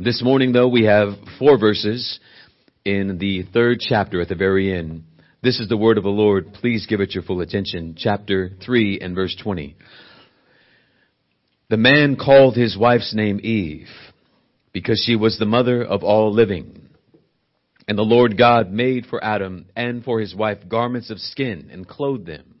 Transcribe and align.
This 0.00 0.22
morning, 0.22 0.52
though, 0.52 0.68
we 0.68 0.84
have 0.84 1.14
four 1.40 1.58
verses 1.58 2.20
in 2.84 3.18
the 3.18 3.42
third 3.52 3.80
chapter 3.80 4.20
at 4.20 4.28
the 4.28 4.36
very 4.36 4.72
end. 4.72 5.02
This 5.42 5.58
is 5.58 5.68
the 5.68 5.76
word 5.76 5.98
of 5.98 6.04
the 6.04 6.08
Lord. 6.08 6.52
Please 6.52 6.86
give 6.86 7.00
it 7.00 7.14
your 7.14 7.24
full 7.24 7.40
attention. 7.40 7.96
Chapter 7.98 8.52
3 8.64 9.00
and 9.00 9.16
verse 9.16 9.34
20. 9.42 9.76
The 11.68 11.76
man 11.76 12.14
called 12.14 12.56
his 12.56 12.78
wife's 12.78 13.12
name 13.12 13.40
Eve 13.42 13.88
because 14.72 15.02
she 15.04 15.16
was 15.16 15.36
the 15.36 15.46
mother 15.46 15.82
of 15.82 16.04
all 16.04 16.32
living. 16.32 16.90
And 17.88 17.98
the 17.98 18.02
Lord 18.02 18.38
God 18.38 18.70
made 18.70 19.04
for 19.06 19.22
Adam 19.22 19.66
and 19.74 20.04
for 20.04 20.20
his 20.20 20.32
wife 20.32 20.58
garments 20.68 21.10
of 21.10 21.18
skin 21.18 21.70
and 21.72 21.88
clothed 21.88 22.24
them. 22.24 22.60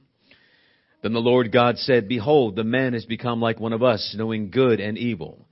Then 1.04 1.12
the 1.12 1.20
Lord 1.20 1.52
God 1.52 1.78
said, 1.78 2.08
Behold, 2.08 2.56
the 2.56 2.64
man 2.64 2.94
has 2.94 3.04
become 3.04 3.40
like 3.40 3.60
one 3.60 3.72
of 3.72 3.84
us, 3.84 4.16
knowing 4.18 4.50
good 4.50 4.80
and 4.80 4.98
evil. 4.98 5.46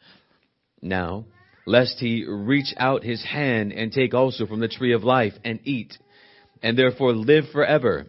Now, 0.83 1.27
lest 1.67 1.99
he 1.99 2.25
reach 2.25 2.73
out 2.77 3.03
his 3.03 3.23
hand 3.25 3.73
and 3.73 3.93
take 3.93 4.15
also 4.15 4.47
from 4.47 4.61
the 4.61 4.69
tree 4.69 4.95
of 4.95 5.05
life 5.05 5.35
and 5.45 5.61
eat, 5.65 5.99
and 6.63 6.79
therefore 6.79 7.13
live 7.13 7.45
forever. 7.53 8.07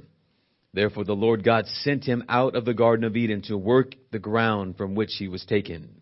Therefore 0.74 1.04
the 1.04 1.14
Lord 1.14 1.44
God 1.44 1.66
sent 1.66 2.06
him 2.06 2.24
out 2.30 2.56
of 2.56 2.64
the 2.64 2.74
Garden 2.74 3.04
of 3.04 3.18
Eden 3.18 3.42
to 3.44 3.58
work 3.58 3.96
the 4.12 4.20
ground 4.20 4.78
from 4.78 4.94
which 4.94 5.16
he 5.18 5.28
was 5.28 5.44
taken. 5.44 6.02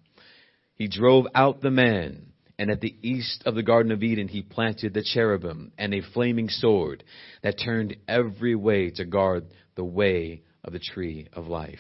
He 0.76 0.90
drove 0.90 1.26
out 1.34 1.62
the 1.62 1.72
man, 1.72 2.34
and 2.60 2.70
at 2.70 2.82
the 2.82 2.96
east 3.02 3.44
of 3.46 3.56
the 3.56 3.64
Garden 3.64 3.94
of 3.94 4.04
Eden 4.04 4.28
he 4.28 4.42
planted 4.42 4.94
the 4.94 5.04
cherubim 5.04 5.72
and 5.78 5.94
a 5.94 6.02
flaming 6.14 6.50
sword 6.50 7.06
that 7.42 7.60
turned 7.64 7.96
every 8.08 8.56
way 8.56 8.90
to 8.92 9.06
guard 9.06 9.46
the 9.76 9.86
way 9.86 10.42
of 10.64 10.74
the 10.74 10.80
tree 10.80 11.28
of 11.32 11.48
life. 11.48 11.80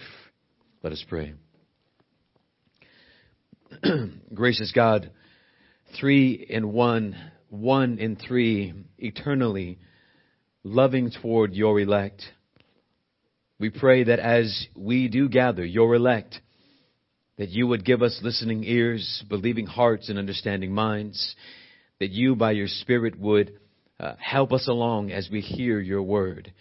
Let 0.81 0.93
us 0.93 1.03
pray. 1.07 1.33
Gracious 4.33 4.71
God, 4.73 5.11
three 5.99 6.33
in 6.49 6.71
one, 6.73 7.15
one 7.49 7.97
in 7.99 8.15
three, 8.15 8.73
eternally 8.97 9.79
loving 10.63 11.11
toward 11.11 11.53
your 11.53 11.79
elect. 11.79 12.23
We 13.59 13.69
pray 13.69 14.05
that 14.05 14.19
as 14.19 14.67
we 14.75 15.07
do 15.07 15.29
gather 15.29 15.63
your 15.63 15.95
elect, 15.95 16.39
that 17.37 17.49
you 17.49 17.67
would 17.67 17.85
give 17.85 18.01
us 18.01 18.19
listening 18.23 18.63
ears, 18.63 19.23
believing 19.29 19.65
hearts, 19.65 20.09
and 20.09 20.17
understanding 20.17 20.73
minds, 20.73 21.35
that 21.99 22.11
you 22.11 22.35
by 22.35 22.51
your 22.51 22.67
Spirit 22.67 23.17
would 23.19 23.59
uh, 23.99 24.13
help 24.19 24.51
us 24.51 24.67
along 24.67 25.11
as 25.11 25.29
we 25.31 25.41
hear 25.41 25.79
your 25.79 26.03
word, 26.03 26.53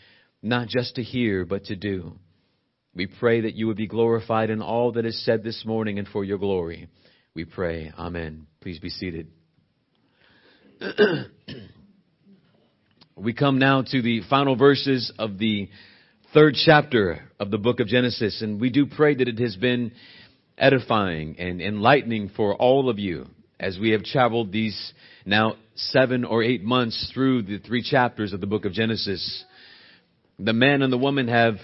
not 0.42 0.68
just 0.68 0.96
to 0.96 1.02
hear, 1.02 1.44
but 1.44 1.64
to 1.64 1.76
do. 1.76 2.12
We 2.94 3.06
pray 3.06 3.40
that 3.42 3.54
you 3.54 3.66
would 3.66 3.76
be 3.76 3.88
glorified 3.88 4.50
in 4.50 4.62
all 4.62 4.92
that 4.92 5.06
is 5.06 5.24
said 5.24 5.42
this 5.42 5.64
morning 5.66 5.98
and 5.98 6.06
for 6.06 6.24
your 6.24 6.38
glory. 6.38 6.88
We 7.34 7.44
pray. 7.44 7.92
Amen. 7.98 8.46
Please 8.64 8.78
be 8.78 8.88
seated. 8.88 9.26
we 13.14 13.34
come 13.34 13.58
now 13.58 13.82
to 13.82 14.00
the 14.00 14.22
final 14.30 14.56
verses 14.56 15.12
of 15.18 15.36
the 15.36 15.68
third 16.32 16.54
chapter 16.64 17.20
of 17.38 17.50
the 17.50 17.58
book 17.58 17.80
of 17.80 17.88
Genesis, 17.88 18.40
and 18.40 18.58
we 18.58 18.70
do 18.70 18.86
pray 18.86 19.16
that 19.16 19.28
it 19.28 19.38
has 19.38 19.54
been 19.54 19.92
edifying 20.56 21.38
and 21.38 21.60
enlightening 21.60 22.30
for 22.30 22.54
all 22.54 22.88
of 22.88 22.98
you 22.98 23.26
as 23.60 23.78
we 23.78 23.90
have 23.90 24.02
traveled 24.02 24.50
these 24.50 24.94
now 25.26 25.56
seven 25.74 26.24
or 26.24 26.42
eight 26.42 26.64
months 26.64 27.10
through 27.12 27.42
the 27.42 27.58
three 27.58 27.82
chapters 27.82 28.32
of 28.32 28.40
the 28.40 28.46
book 28.46 28.64
of 28.64 28.72
Genesis. 28.72 29.44
The 30.38 30.54
man 30.54 30.80
and 30.80 30.90
the 30.90 30.96
woman 30.96 31.28
have 31.28 31.56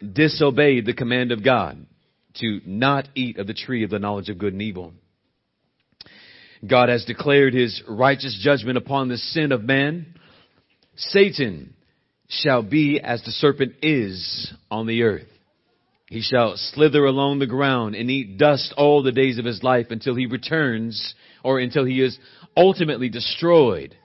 disobeyed 0.00 0.86
the 0.86 0.94
command 0.94 1.32
of 1.32 1.42
God 1.42 1.84
to 2.34 2.60
not 2.64 3.08
eat 3.16 3.38
of 3.38 3.48
the 3.48 3.54
tree 3.54 3.82
of 3.82 3.90
the 3.90 3.98
knowledge 3.98 4.28
of 4.28 4.38
good 4.38 4.52
and 4.52 4.62
evil. 4.62 4.92
God 6.66 6.88
has 6.88 7.04
declared 7.04 7.54
his 7.54 7.82
righteous 7.88 8.38
judgment 8.42 8.76
upon 8.76 9.08
the 9.08 9.16
sin 9.16 9.52
of 9.52 9.62
man. 9.62 10.14
Satan 10.96 11.74
shall 12.28 12.62
be 12.62 13.00
as 13.00 13.22
the 13.22 13.32
serpent 13.32 13.74
is 13.82 14.52
on 14.70 14.86
the 14.86 15.02
earth. 15.02 15.26
He 16.08 16.20
shall 16.20 16.56
slither 16.56 17.04
along 17.04 17.38
the 17.38 17.46
ground 17.46 17.94
and 17.94 18.10
eat 18.10 18.36
dust 18.36 18.74
all 18.76 19.02
the 19.02 19.12
days 19.12 19.38
of 19.38 19.44
his 19.44 19.62
life 19.62 19.86
until 19.90 20.14
he 20.14 20.26
returns 20.26 21.14
or 21.44 21.60
until 21.60 21.84
he 21.84 22.02
is 22.02 22.18
ultimately 22.56 23.08
destroyed 23.08 23.96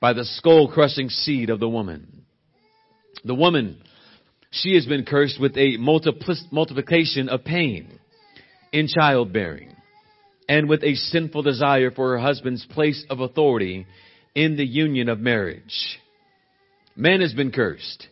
by 0.00 0.12
the 0.12 0.24
skull 0.24 0.68
crushing 0.68 1.08
seed 1.08 1.48
of 1.48 1.60
the 1.60 1.68
woman. 1.68 2.24
The 3.24 3.34
woman 3.34 3.80
she 4.50 4.74
has 4.74 4.86
been 4.86 5.04
cursed 5.04 5.40
with 5.40 5.56
a 5.56 5.76
multiplication 5.76 7.28
of 7.28 7.44
pain 7.44 7.98
in 8.72 8.88
childbearing 8.88 9.75
and 10.48 10.68
with 10.68 10.82
a 10.82 10.94
sinful 10.94 11.42
desire 11.42 11.90
for 11.90 12.10
her 12.10 12.18
husband's 12.18 12.64
place 12.66 13.04
of 13.10 13.20
authority 13.20 13.86
in 14.34 14.56
the 14.56 14.66
union 14.66 15.08
of 15.08 15.18
marriage. 15.18 15.98
Man 16.94 17.20
has 17.20 17.34
been 17.34 17.52
cursed, 17.52 18.08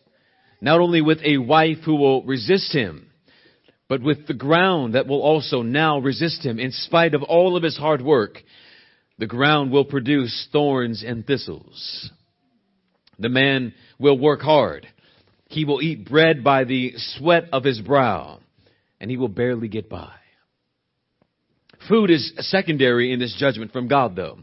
not 0.61 0.79
only 0.79 1.01
with 1.01 1.19
a 1.23 1.37
wife 1.37 1.79
who 1.85 1.95
will 1.95 2.23
resist 2.23 2.71
him, 2.73 3.09
but 3.87 4.01
with 4.01 4.27
the 4.27 4.33
ground 4.33 4.95
that 4.95 5.07
will 5.07 5.21
also 5.21 5.61
now 5.61 5.99
resist 5.99 6.43
him 6.43 6.59
in 6.59 6.71
spite 6.71 7.13
of 7.13 7.23
all 7.23 7.55
of 7.55 7.63
his 7.63 7.77
hard 7.77 8.01
work. 8.01 8.41
The 9.17 9.27
ground 9.27 9.71
will 9.71 9.85
produce 9.85 10.47
thorns 10.51 11.03
and 11.05 11.25
thistles. 11.25 12.09
The 13.19 13.29
man 13.29 13.73
will 13.99 14.19
work 14.19 14.41
hard 14.41 14.87
he 15.55 15.65
will 15.65 15.81
eat 15.81 16.07
bread 16.07 16.43
by 16.43 16.63
the 16.63 16.93
sweat 16.97 17.45
of 17.51 17.63
his 17.63 17.79
brow, 17.81 18.39
and 18.99 19.09
he 19.09 19.17
will 19.17 19.29
barely 19.29 19.67
get 19.67 19.89
by. 19.89 20.11
Food 21.87 22.09
is 22.09 22.33
secondary 22.39 23.11
in 23.13 23.19
this 23.19 23.35
judgment 23.37 23.71
from 23.71 23.87
God, 23.87 24.15
though. 24.15 24.39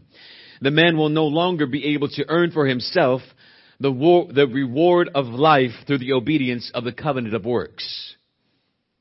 The 0.61 0.71
man 0.71 0.97
will 0.97 1.09
no 1.09 1.27
longer 1.27 1.67
be 1.67 1.95
able 1.95 2.09
to 2.11 2.25
earn 2.29 2.53
for 2.53 2.67
himself 2.67 3.21
the, 3.81 3.91
war, 3.91 4.29
the 4.33 4.47
reward 4.47 5.11
of 5.15 5.27
life 5.27 5.73
through 5.87 5.99
the 5.99 6.13
obedience 6.13 6.71
of 6.73 6.85
the 6.85 6.93
covenant 6.93 7.35
of 7.35 7.45
works. 7.45 8.15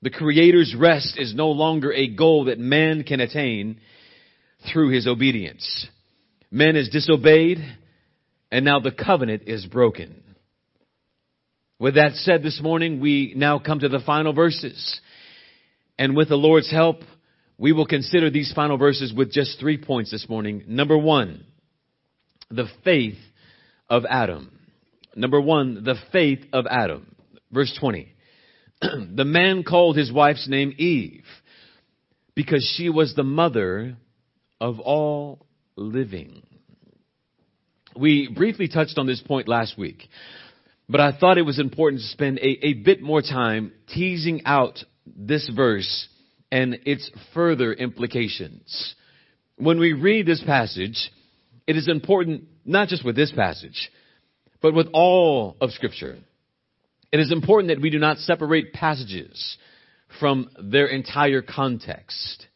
The 0.02 0.10
Creator's 0.10 0.76
rest 0.76 1.20
is 1.20 1.36
no 1.36 1.50
longer 1.52 1.94
a 1.94 2.08
goal 2.08 2.46
that 2.46 2.58
man 2.58 3.04
can 3.04 3.20
attain 3.20 3.80
through 4.72 4.90
his 4.90 5.06
obedience. 5.06 5.88
Man 6.50 6.76
is 6.76 6.90
disobeyed, 6.90 7.60
and 8.52 8.66
now 8.66 8.80
the 8.80 8.92
covenant 8.92 9.44
is 9.46 9.66
broken. 9.66 10.24
With 11.78 11.96
that 11.96 12.14
said, 12.14 12.44
this 12.44 12.60
morning 12.62 13.00
we 13.00 13.34
now 13.36 13.60
come 13.60 13.80
to 13.80 13.90
the 13.90 14.00
final 14.00 14.34
verses. 14.34 15.00
And 15.98 16.16
with 16.16 16.30
the 16.30 16.36
Lord's 16.36 16.72
help, 16.72 16.98
we 17.62 17.74
will 17.74 17.86
consider 17.86 18.32
these 18.32 18.52
final 18.56 18.76
verses 18.76 19.14
with 19.14 19.32
just 19.32 19.60
three 19.60 19.78
points 19.78 20.10
this 20.10 20.28
morning. 20.28 20.64
Number 20.68 20.98
one, 20.98 21.46
the 22.50 22.66
faith 22.84 23.20
of 23.88 24.04
Adam. 24.10 24.58
Number 25.16 25.40
one, 25.40 25.84
the 25.84 25.94
faith 26.12 26.40
of 26.54 26.66
Adam. 26.68 27.16
Verse 27.52 27.72
20. 27.80 28.12
the 28.82 29.26
man 29.26 29.62
called 29.62 29.96
his 29.96 30.12
wife's 30.12 30.48
name 30.50 30.74
Eve 30.80 31.24
because 32.34 32.68
she 32.78 32.90
was 32.90 33.14
the 33.14 33.24
mother 33.24 33.96
of 34.60 34.80
all 34.80 35.46
living. 35.76 36.42
We 37.96 38.28
briefly 38.28 38.70
touched 38.70 38.98
on 38.98 39.06
this 39.06 39.22
point 39.22 39.48
last 39.48 39.78
week. 39.78 40.10
But 40.90 41.00
I 41.00 41.16
thought 41.16 41.38
it 41.38 41.44
was 41.44 41.60
important 41.60 42.02
to 42.02 42.08
spend 42.08 42.40
a, 42.40 42.66
a 42.66 42.74
bit 42.74 43.04
more 43.04 43.22
time 43.22 43.72
teasing 43.88 44.42
out 44.46 44.84
this 45.06 45.48
verse 45.56 46.08
and 46.52 46.80
its 46.86 47.10
further 47.34 47.74
implications. 47.74 48.96
When 49.58 49.80
we 49.80 49.94
read 49.94 50.26
this 50.26 50.44
passage, 50.44 51.12
it 51.68 51.78
is 51.78 51.88
important, 51.88 52.44
not 52.66 52.88
just 52.88 53.06
with 53.06 53.16
this 53.16 53.32
passage, 53.32 53.92
but 54.62 54.74
with 54.74 54.88
all 54.94 55.56
of 55.62 55.72
scripture. 55.72 56.18
It 57.12 57.20
is 57.20 57.32
important 57.32 57.70
that 57.70 57.82
we 57.82 57.90
do 57.90 58.00
not 58.00 58.18
separate 58.18 58.74
passages 58.74 59.58
from 60.20 60.50
their 60.62 60.88
entire 60.88 61.42
context. 61.42 62.48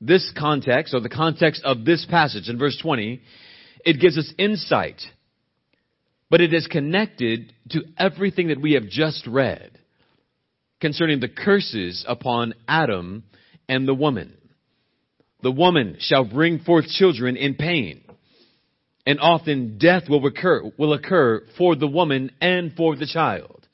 This 0.00 0.32
context, 0.38 0.94
or 0.94 1.00
the 1.00 1.08
context 1.08 1.62
of 1.64 1.84
this 1.84 2.06
passage 2.08 2.48
in 2.48 2.58
verse 2.58 2.78
20, 2.80 3.20
it 3.84 4.00
gives 4.00 4.16
us 4.16 4.32
insight 4.38 5.02
but 6.30 6.40
it 6.40 6.52
is 6.52 6.66
connected 6.66 7.52
to 7.70 7.82
everything 7.96 8.48
that 8.48 8.60
we 8.60 8.72
have 8.72 8.88
just 8.88 9.26
read 9.26 9.78
concerning 10.80 11.20
the 11.20 11.28
curses 11.28 12.04
upon 12.06 12.54
Adam 12.66 13.24
and 13.68 13.86
the 13.86 13.94
woman. 13.94 14.36
The 15.42 15.52
woman 15.52 15.96
shall 16.00 16.24
bring 16.24 16.60
forth 16.60 16.86
children 16.88 17.36
in 17.36 17.54
pain, 17.54 18.02
and 19.06 19.20
often 19.20 19.78
death 19.78 20.08
will 20.08 20.26
occur, 20.26 20.70
will 20.76 20.92
occur 20.92 21.42
for 21.56 21.76
the 21.76 21.86
woman 21.86 22.32
and 22.40 22.72
for 22.76 22.96
the 22.96 23.06
child. 23.06 23.66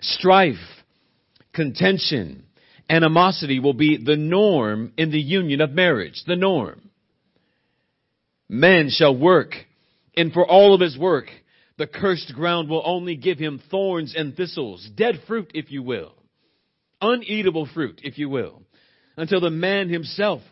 Strife, 0.00 0.56
contention, 1.52 2.44
animosity 2.88 3.60
will 3.60 3.74
be 3.74 4.02
the 4.04 4.16
norm 4.16 4.92
in 4.96 5.10
the 5.10 5.20
union 5.20 5.60
of 5.60 5.70
marriage, 5.70 6.22
the 6.26 6.36
norm. 6.36 6.90
Man 8.48 8.88
shall 8.90 9.16
work, 9.16 9.54
and 10.16 10.32
for 10.32 10.46
all 10.46 10.74
of 10.74 10.80
his 10.80 10.96
work, 10.98 11.26
the 11.78 11.86
cursed 11.86 12.32
ground 12.34 12.68
will 12.68 12.82
only 12.84 13.16
give 13.16 13.38
him 13.38 13.60
thorns 13.70 14.14
and 14.16 14.36
thistles, 14.36 14.88
dead 14.96 15.20
fruit, 15.26 15.50
if 15.54 15.70
you 15.70 15.82
will, 15.82 16.15
uneatable 17.14 17.72
fruit, 17.72 18.00
if 18.02 18.18
you 18.18 18.28
will, 18.28 18.62
until 19.16 19.40
the 19.40 19.50
man 19.50 19.88
himself 19.88 20.42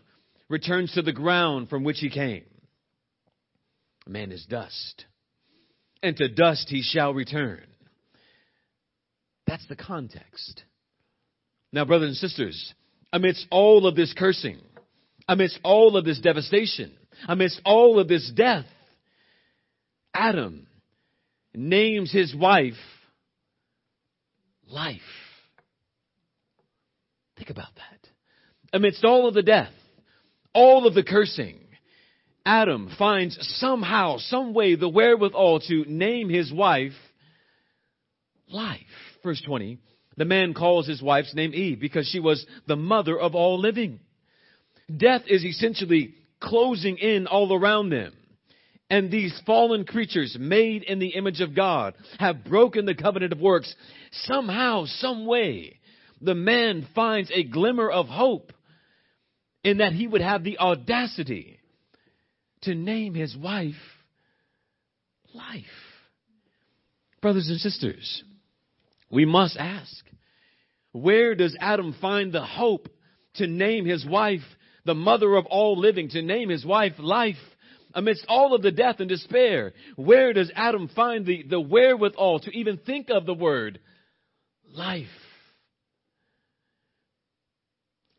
returns 0.49 0.93
to 0.93 1.03
the 1.03 1.13
ground 1.13 1.69
from 1.69 1.85
which 1.85 1.99
he 1.99 2.11
came. 2.11 2.45
Man 4.07 4.33
is 4.33 4.45
dust, 4.47 5.07
and 6.03 6.17
to 6.17 6.29
dust 6.29 6.69
he 6.69 6.83
shall 6.83 7.15
return. 7.15 7.63
That's 9.47 9.67
the 9.67 9.77
context. 9.77 10.63
Now, 11.73 11.85
brothers 11.85 12.09
and 12.09 12.17
sisters, 12.17 12.75
amidst 13.13 13.47
all 13.51 13.87
of 13.87 13.97
this 13.97 14.13
cursing, 14.17 14.59
amidst 15.27 15.59
all 15.65 15.97
of 15.97 16.05
this 16.05 16.21
devastation, 16.21 16.93
amidst 17.27 17.61
all 17.65 17.99
of 17.99 18.09
this 18.09 18.31
death, 18.35 18.67
Adam 20.15 20.67
names 21.55 22.13
his 22.13 22.35
wife 22.35 22.75
life. 24.69 25.01
Think 27.45 27.59
about 27.59 27.75
that. 27.75 28.09
Amidst 28.73 29.05
all 29.05 29.29
of 29.29 29.35
the 29.35 29.43
death, 29.43 29.73
all 30.55 30.87
of 30.87 30.95
the 30.95 31.03
cursing, 31.03 31.61
Adam 32.47 32.91
finds 32.99 33.37
somehow, 33.59 34.17
some 34.17 34.55
way, 34.55 34.77
the 34.77 34.89
wherewithal 34.89 35.61
to 35.69 35.85
name 35.87 36.31
his 36.31 36.51
wife 36.51 36.93
life. 38.49 38.81
Verse 39.23 39.43
20. 39.45 39.79
The 40.17 40.25
man 40.25 40.55
calls 40.55 40.89
his 40.89 41.03
wife's 41.03 41.35
name 41.35 41.53
Eve 41.53 41.81
because 41.81 42.09
she 42.09 42.19
was 42.19 42.47
the 42.67 42.77
mother 42.77 43.19
of 43.19 43.35
all 43.35 43.59
living. 43.61 44.01
Death 44.97 45.23
is 45.27 45.45
essentially 45.45 46.15
closing 46.41 46.97
in 46.97 47.27
all 47.27 47.53
around 47.53 47.91
them. 47.91 48.15
And 48.89 49.11
these 49.11 49.39
fallen 49.45 49.85
creatures 49.85 50.35
made 50.41 50.83
in 50.85 50.99
the 50.99 51.09
image 51.09 51.43
of 51.43 51.55
God 51.55 51.93
have 52.19 52.45
broken 52.45 52.87
the 52.87 52.95
covenant 52.95 53.35
of 53.35 53.41
works. 53.41 53.75
Somehow, 54.13 54.85
some 54.87 55.27
way, 55.27 55.81
the 56.25 56.35
man 56.35 56.87
finds 56.95 57.31
a 57.31 57.45
glimmer 57.45 57.91
of 57.91 58.07
hope 58.07 58.53
in 59.63 59.79
that 59.79 59.93
he 59.93 60.07
would 60.07 60.21
have 60.21 60.45
the 60.45 60.59
audacity 60.59 61.59
to 62.63 62.75
name 62.75 63.15
his 63.15 63.37
wife 63.37 63.75
life. 65.35 65.65
Brothers 67.21 67.49
and 67.49 67.59
sisters, 67.59 68.23
we 69.11 69.25
must 69.25 69.57
ask, 69.57 70.05
where 70.93 71.35
does 71.35 71.57
Adam 71.59 71.95
find 72.01 72.33
the 72.33 72.45
hope 72.45 72.89
to 73.35 73.47
name 73.47 73.85
his 73.85 74.07
wife 74.07 74.43
the 74.85 74.95
mother 74.95 75.35
of 75.35 75.47
all 75.47 75.79
living, 75.79 76.09
to 76.11 76.23
name 76.23 76.49
his 76.49 76.65
wife 76.65 76.95
life? 76.99 77.37
Amidst 77.97 78.27
all 78.29 78.55
of 78.55 78.63
the 78.63 78.73
death 78.73 78.97
and 78.99 79.09
despair, 79.09 79.73
where 79.95 80.33
does 80.33 80.51
Adam 80.57 80.89
find 80.89 81.25
the, 81.25 81.45
the 81.49 81.61
wherewithal 81.61 82.41
to 82.41 82.51
even 82.51 82.77
think 82.77 83.09
of 83.09 83.25
the 83.25 83.35
word 83.35 83.79
life? 84.73 85.07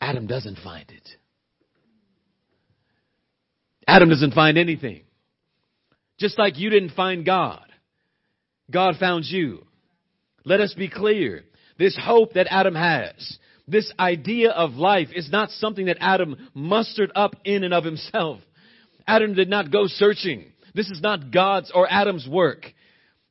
Adam 0.05 0.27
doesn't 0.27 0.59
find 0.59 0.87
it. 0.91 1.09
Adam 3.87 4.07
doesn't 4.09 4.35
find 4.35 4.55
anything. 4.55 5.01
Just 6.19 6.37
like 6.37 6.59
you 6.59 6.69
didn't 6.69 6.91
find 6.91 7.25
God, 7.25 7.65
God 8.69 8.97
found 8.99 9.25
you. 9.25 9.65
Let 10.43 10.59
us 10.59 10.75
be 10.75 10.89
clear. 10.89 11.45
This 11.79 11.97
hope 11.99 12.33
that 12.33 12.45
Adam 12.51 12.75
has, 12.75 13.39
this 13.67 13.91
idea 13.99 14.51
of 14.51 14.73
life 14.73 15.09
is 15.11 15.31
not 15.31 15.49
something 15.49 15.87
that 15.87 15.97
Adam 15.99 16.49
mustered 16.53 17.11
up 17.15 17.35
in 17.43 17.63
and 17.63 17.73
of 17.73 17.83
himself. 17.83 18.41
Adam 19.07 19.33
did 19.33 19.49
not 19.49 19.71
go 19.71 19.87
searching. 19.87 20.51
This 20.75 20.91
is 20.91 21.01
not 21.01 21.31
God's 21.31 21.71
or 21.73 21.91
Adam's 21.91 22.27
work. 22.29 22.71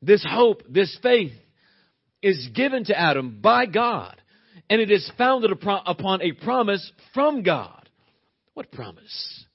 This 0.01 0.25
hope, 0.29 0.61
this 0.69 0.97
faith 1.01 1.31
is 2.21 2.49
given 2.53 2.83
to 2.85 2.99
Adam 2.99 3.39
by 3.41 3.65
God, 3.65 4.21
and 4.69 4.81
it 4.81 4.91
is 4.91 5.09
founded 5.17 5.51
upon 5.51 6.21
a 6.21 6.31
promise 6.31 6.91
from 7.13 7.43
God. 7.43 7.89
What 8.53 8.71
promise? 8.71 9.45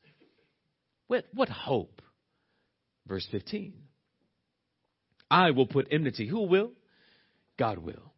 What, 1.06 1.24
what 1.34 1.48
hope? 1.48 2.02
Verse 3.06 3.26
15. 3.30 3.74
I 5.30 5.52
will 5.52 5.66
put 5.66 5.88
enmity. 5.90 6.26
Who 6.26 6.42
will? 6.42 6.72
God 7.58 7.78
will. 7.78 8.12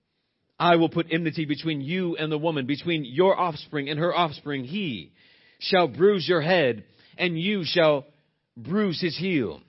I 0.58 0.76
will 0.76 0.88
put 0.88 1.06
enmity 1.11 1.44
between 1.44 1.81
you 1.81 2.17
and 2.17 2.31
the 2.31 2.38
woman, 2.38 2.67
between 2.67 3.05
your 3.05 3.38
offspring 3.38 3.88
and 3.88 3.99
her 3.99 4.14
offspring. 4.14 4.64
He 4.64 5.12
shall 5.58 5.88
bruise 5.88 6.29
your 6.29 6.40
head, 6.40 6.84
and 7.19 7.38
you 7.38 7.62
shall 7.64 8.06
bruise 8.56 9.00
his 9.00 9.17
heel. 9.17 9.61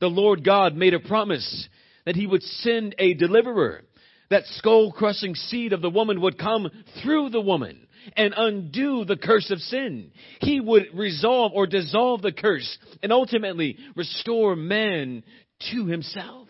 The 0.00 0.06
Lord 0.06 0.44
God 0.44 0.74
made 0.74 0.94
a 0.94 1.00
promise 1.00 1.68
that 2.06 2.16
he 2.16 2.26
would 2.26 2.42
send 2.42 2.94
a 2.98 3.14
deliverer. 3.14 3.82
That 4.30 4.44
skull 4.46 4.92
crushing 4.92 5.34
seed 5.34 5.72
of 5.72 5.80
the 5.80 5.90
woman 5.90 6.20
would 6.20 6.38
come 6.38 6.68
through 7.02 7.30
the 7.30 7.40
woman 7.40 7.86
and 8.16 8.34
undo 8.36 9.04
the 9.04 9.16
curse 9.16 9.50
of 9.50 9.58
sin. 9.58 10.12
He 10.40 10.60
would 10.60 10.88
resolve 10.94 11.52
or 11.54 11.66
dissolve 11.66 12.22
the 12.22 12.32
curse 12.32 12.78
and 13.02 13.12
ultimately 13.12 13.78
restore 13.96 14.54
man 14.54 15.24
to 15.72 15.86
himself. 15.86 16.48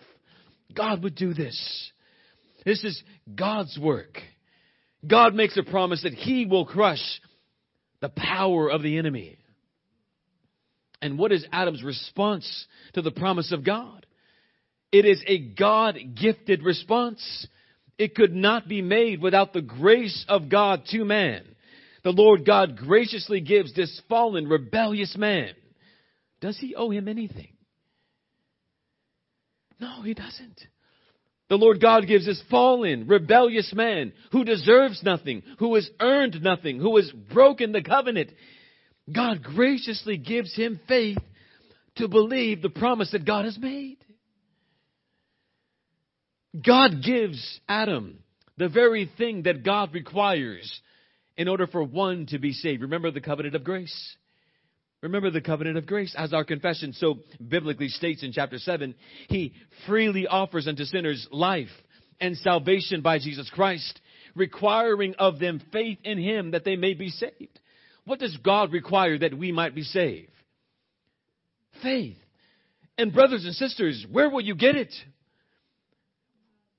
God 0.74 1.02
would 1.02 1.14
do 1.14 1.34
this. 1.34 1.92
This 2.64 2.82
is 2.84 3.02
God's 3.34 3.78
work. 3.78 4.18
God 5.06 5.34
makes 5.34 5.56
a 5.56 5.62
promise 5.62 6.02
that 6.02 6.12
he 6.12 6.46
will 6.46 6.66
crush 6.66 7.20
the 8.00 8.08
power 8.08 8.70
of 8.70 8.82
the 8.82 8.98
enemy. 8.98 9.38
And 11.00 11.18
what 11.18 11.32
is 11.32 11.46
Adam's 11.52 11.82
response 11.82 12.66
to 12.94 13.02
the 13.02 13.12
promise 13.12 13.52
of 13.52 13.64
God? 13.64 14.04
It 14.90 15.04
is 15.04 15.22
a 15.26 15.38
God 15.38 15.96
gifted 16.20 16.62
response. 16.62 17.46
It 17.98 18.14
could 18.14 18.34
not 18.34 18.68
be 18.68 18.80
made 18.80 19.20
without 19.20 19.52
the 19.52 19.62
grace 19.62 20.24
of 20.28 20.48
God 20.48 20.84
to 20.90 21.04
man. 21.04 21.44
The 22.04 22.12
Lord 22.12 22.46
God 22.46 22.76
graciously 22.76 23.40
gives 23.40 23.74
this 23.74 24.00
fallen, 24.08 24.48
rebellious 24.48 25.16
man. 25.16 25.52
Does 26.40 26.56
he 26.56 26.74
owe 26.76 26.90
him 26.90 27.08
anything? 27.08 27.52
No, 29.80 30.02
he 30.02 30.14
doesn't. 30.14 30.60
The 31.48 31.56
Lord 31.56 31.80
God 31.80 32.06
gives 32.06 32.26
this 32.26 32.42
fallen, 32.50 33.06
rebellious 33.06 33.72
man 33.74 34.12
who 34.32 34.44
deserves 34.44 35.02
nothing, 35.02 35.42
who 35.58 35.74
has 35.74 35.88
earned 35.98 36.42
nothing, 36.42 36.78
who 36.78 36.96
has 36.96 37.10
broken 37.10 37.72
the 37.72 37.82
covenant. 37.82 38.30
God 39.12 39.42
graciously 39.42 40.18
gives 40.18 40.54
him 40.54 40.78
faith 40.86 41.18
to 41.96 42.06
believe 42.06 42.60
the 42.60 42.68
promise 42.68 43.10
that 43.12 43.24
God 43.24 43.44
has 43.44 43.58
made. 43.58 43.97
God 46.54 47.02
gives 47.04 47.60
Adam 47.68 48.18
the 48.56 48.68
very 48.68 49.10
thing 49.18 49.42
that 49.44 49.64
God 49.64 49.94
requires 49.94 50.80
in 51.36 51.48
order 51.48 51.66
for 51.66 51.82
one 51.82 52.26
to 52.26 52.38
be 52.38 52.52
saved. 52.52 52.82
Remember 52.82 53.10
the 53.10 53.20
covenant 53.20 53.54
of 53.54 53.64
grace. 53.64 54.16
Remember 55.00 55.30
the 55.30 55.40
covenant 55.40 55.78
of 55.78 55.86
grace. 55.86 56.14
As 56.18 56.32
our 56.32 56.44
confession 56.44 56.92
so 56.92 57.18
biblically 57.46 57.88
states 57.88 58.24
in 58.24 58.32
chapter 58.32 58.58
7, 58.58 58.94
He 59.28 59.52
freely 59.86 60.26
offers 60.26 60.66
unto 60.66 60.84
sinners 60.84 61.28
life 61.30 61.68
and 62.20 62.36
salvation 62.38 63.00
by 63.00 63.18
Jesus 63.18 63.48
Christ, 63.50 64.00
requiring 64.34 65.14
of 65.18 65.38
them 65.38 65.62
faith 65.72 65.98
in 66.02 66.18
Him 66.18 66.50
that 66.50 66.64
they 66.64 66.74
may 66.74 66.94
be 66.94 67.10
saved. 67.10 67.60
What 68.04 68.18
does 68.18 68.36
God 68.38 68.72
require 68.72 69.18
that 69.18 69.36
we 69.36 69.52
might 69.52 69.74
be 69.74 69.82
saved? 69.82 70.32
Faith. 71.82 72.16
And 72.96 73.12
brothers 73.12 73.44
and 73.44 73.54
sisters, 73.54 74.04
where 74.10 74.28
will 74.28 74.40
you 74.40 74.56
get 74.56 74.74
it? 74.74 74.92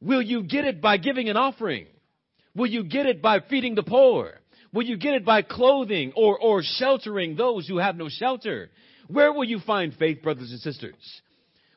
Will 0.02 0.22
you 0.22 0.44
get 0.44 0.66
it 0.66 0.82
by 0.82 0.98
giving 0.98 1.30
an 1.30 1.38
offering? 1.38 1.88
Will 2.56 2.68
you 2.68 2.84
get 2.84 3.06
it 3.06 3.22
by 3.22 3.40
feeding 3.42 3.76
the 3.76 3.84
poor? 3.84 4.34
Will 4.74 4.84
you 4.84 4.98
get 4.98 5.14
it 5.14 5.26
by 5.26 5.42
clothing 5.42 6.14
or, 6.16 6.38
or 6.38 6.62
sheltering 6.64 7.36
those 7.36 7.68
who 7.68 7.78
have 7.78 7.96
no 7.96 8.10
shelter? 8.10 8.70
Where 9.08 9.34
will 9.34 9.44
you 9.44 9.60
find 9.60 9.94
faith, 9.94 10.22
brothers 10.22 10.52
and 10.52 10.60
sisters? 10.60 11.22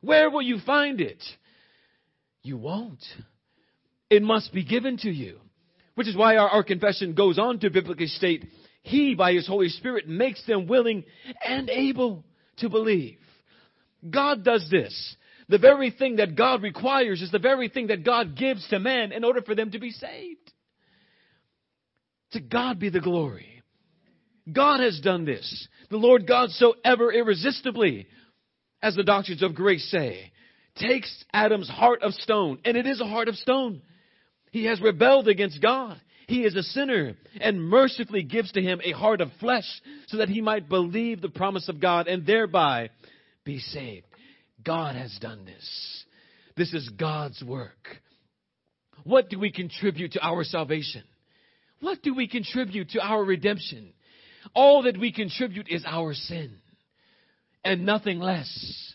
Where 0.01 0.31
will 0.31 0.43
you 0.43 0.59
find 0.61 1.01
it? 1.01 1.23
You 2.43 2.59
won't. 2.59 3.03
It 4.11 4.23
must 4.23 4.53
be 4.53 4.65
given 4.65 4.99
to 4.99 5.11
you. 5.11 5.39
Which 5.95 6.09
is 6.09 6.17
why 6.17 6.37
our, 6.37 6.49
our 6.49 6.65
confession 6.65 7.15
goes 7.15 7.39
on 7.39 7.59
to 7.61 7.71
biblically 7.71 8.07
state, 8.07 8.47
He, 8.83 9.15
by 9.15 9.33
His 9.33 9.47
Holy 9.47 9.69
Spirit, 9.69 10.09
makes 10.09 10.45
them 10.47 10.67
willing 10.67 11.05
and 11.47 11.71
able 11.71 12.25
to 12.59 12.69
believe. 12.69 13.19
God 14.09 14.45
does 14.45 14.69
this. 14.71 15.17
The 15.49 15.59
very 15.59 15.91
thing 15.91 16.17
that 16.17 16.37
God 16.37 16.63
requires 16.63 17.21
is 17.23 17.31
the 17.31 17.39
very 17.39 17.69
thing 17.69 17.89
that 17.89 18.05
God 18.05 18.37
gives 18.37 18.67
to 18.69 18.79
men 18.79 19.13
in 19.13 19.25
order 19.25 19.43
for 19.43 19.55
them 19.55 19.71
to 19.73 19.79
be 19.79 19.91
saved. 19.91 20.53
To 22.33 22.41
God 22.41 22.79
be 22.79 22.89
the 22.89 23.01
glory. 23.01 23.63
God 24.51 24.81
has 24.81 25.01
done 25.01 25.25
this. 25.25 25.69
The 25.91 25.97
Lord 25.97 26.27
God 26.27 26.51
so 26.51 26.75
ever 26.85 27.13
irresistibly, 27.13 28.07
as 28.83 28.95
the 28.95 29.05
doctrines 29.05 29.43
of 29.43 29.55
grace 29.55 29.89
say, 29.91 30.33
takes 30.77 31.25
Adam's 31.33 31.69
heart 31.69 32.03
of 32.03 32.15
stone, 32.15 32.59
and 32.65 32.77
it 32.77 32.87
is 32.87 33.01
a 33.01 33.07
heart 33.07 33.29
of 33.29 33.37
stone. 33.37 33.83
He 34.51 34.65
has 34.65 34.81
rebelled 34.81 35.29
against 35.29 35.61
God. 35.61 36.01
He 36.27 36.45
is 36.45 36.57
a 36.57 36.63
sinner 36.63 37.15
and 37.41 37.63
mercifully 37.63 38.23
gives 38.23 38.53
to 38.53 38.63
him 38.63 38.81
a 38.83 38.93
heart 38.93 39.21
of 39.21 39.31
flesh 39.39 39.69
so 40.07 40.19
that 40.19 40.29
he 40.29 40.41
might 40.41 40.69
believe 40.69 41.21
the 41.21 41.29
promise 41.29 41.69
of 41.69 41.81
God 41.81 42.07
and 42.07 42.25
thereby 42.25 42.91
be 43.45 43.59
saved. 43.59 44.07
God 44.65 44.97
has 44.97 45.17
done 45.21 45.45
this. 45.45 46.05
This 46.57 46.73
is 46.75 46.89
God's 46.91 47.43
work. 47.43 48.01
What 49.05 49.29
do 49.29 49.39
we 49.39 49.51
contribute 49.51 50.13
to 50.13 50.21
our 50.21 50.45
salvation? 50.45 51.03
What 51.81 52.03
do 52.03 52.15
we 52.15 52.29
contribute 52.29 52.91
to 52.91 53.01
our 53.01 53.25
redemption? 53.25 53.93
All 54.55 54.83
that 54.85 54.99
we 54.99 55.13
contribute 55.13 55.69
is 55.69 55.85
our 55.87 56.15
sin 56.15 56.59
and 57.65 57.85
nothing 57.87 58.19
less. 58.21 58.95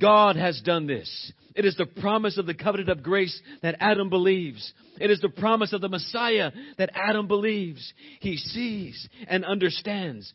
God 0.00 0.36
has 0.36 0.60
done 0.62 0.86
this. 0.86 1.32
It 1.54 1.64
is 1.64 1.76
the 1.76 1.86
promise 1.86 2.36
of 2.38 2.46
the 2.46 2.54
covenant 2.54 2.88
of 2.88 3.02
grace 3.02 3.38
that 3.62 3.76
Adam 3.78 4.08
believes. 4.08 4.72
It 5.00 5.10
is 5.10 5.20
the 5.20 5.28
promise 5.28 5.72
of 5.72 5.80
the 5.80 5.88
Messiah 5.88 6.50
that 6.78 6.90
Adam 6.94 7.28
believes. 7.28 7.92
He 8.20 8.36
sees 8.36 9.08
and 9.28 9.44
understands. 9.44 10.32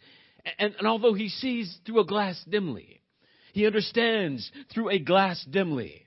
And, 0.58 0.76
and, 0.78 0.88
although 0.88 1.14
he 1.14 1.28
sees 1.28 1.78
through 1.86 2.00
a 2.00 2.06
glass 2.06 2.42
dimly, 2.48 2.99
he 3.54 3.66
understands 3.66 4.52
through 4.74 4.90
a 4.90 5.00
glass 5.00 5.44
dimly. 5.50 6.06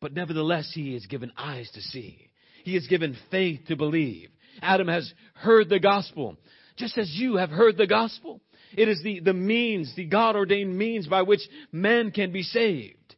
But 0.00 0.12
nevertheless, 0.12 0.70
he 0.74 0.94
is 0.94 1.06
given 1.06 1.32
eyes 1.36 1.70
to 1.72 1.80
see. 1.80 2.28
He 2.64 2.76
is 2.76 2.86
given 2.86 3.16
faith 3.30 3.60
to 3.68 3.76
believe. 3.76 4.30
Adam 4.60 4.88
has 4.88 5.12
heard 5.34 5.68
the 5.68 5.80
gospel, 5.80 6.36
just 6.76 6.98
as 6.98 7.10
you 7.10 7.36
have 7.36 7.50
heard 7.50 7.76
the 7.76 7.86
gospel. 7.86 8.40
It 8.76 8.88
is 8.88 9.02
the, 9.02 9.20
the 9.20 9.32
means, 9.32 9.94
the 9.94 10.06
God 10.06 10.36
ordained 10.36 10.76
means 10.76 11.06
by 11.06 11.22
which 11.22 11.40
man 11.72 12.10
can 12.10 12.32
be 12.32 12.42
saved. 12.42 13.16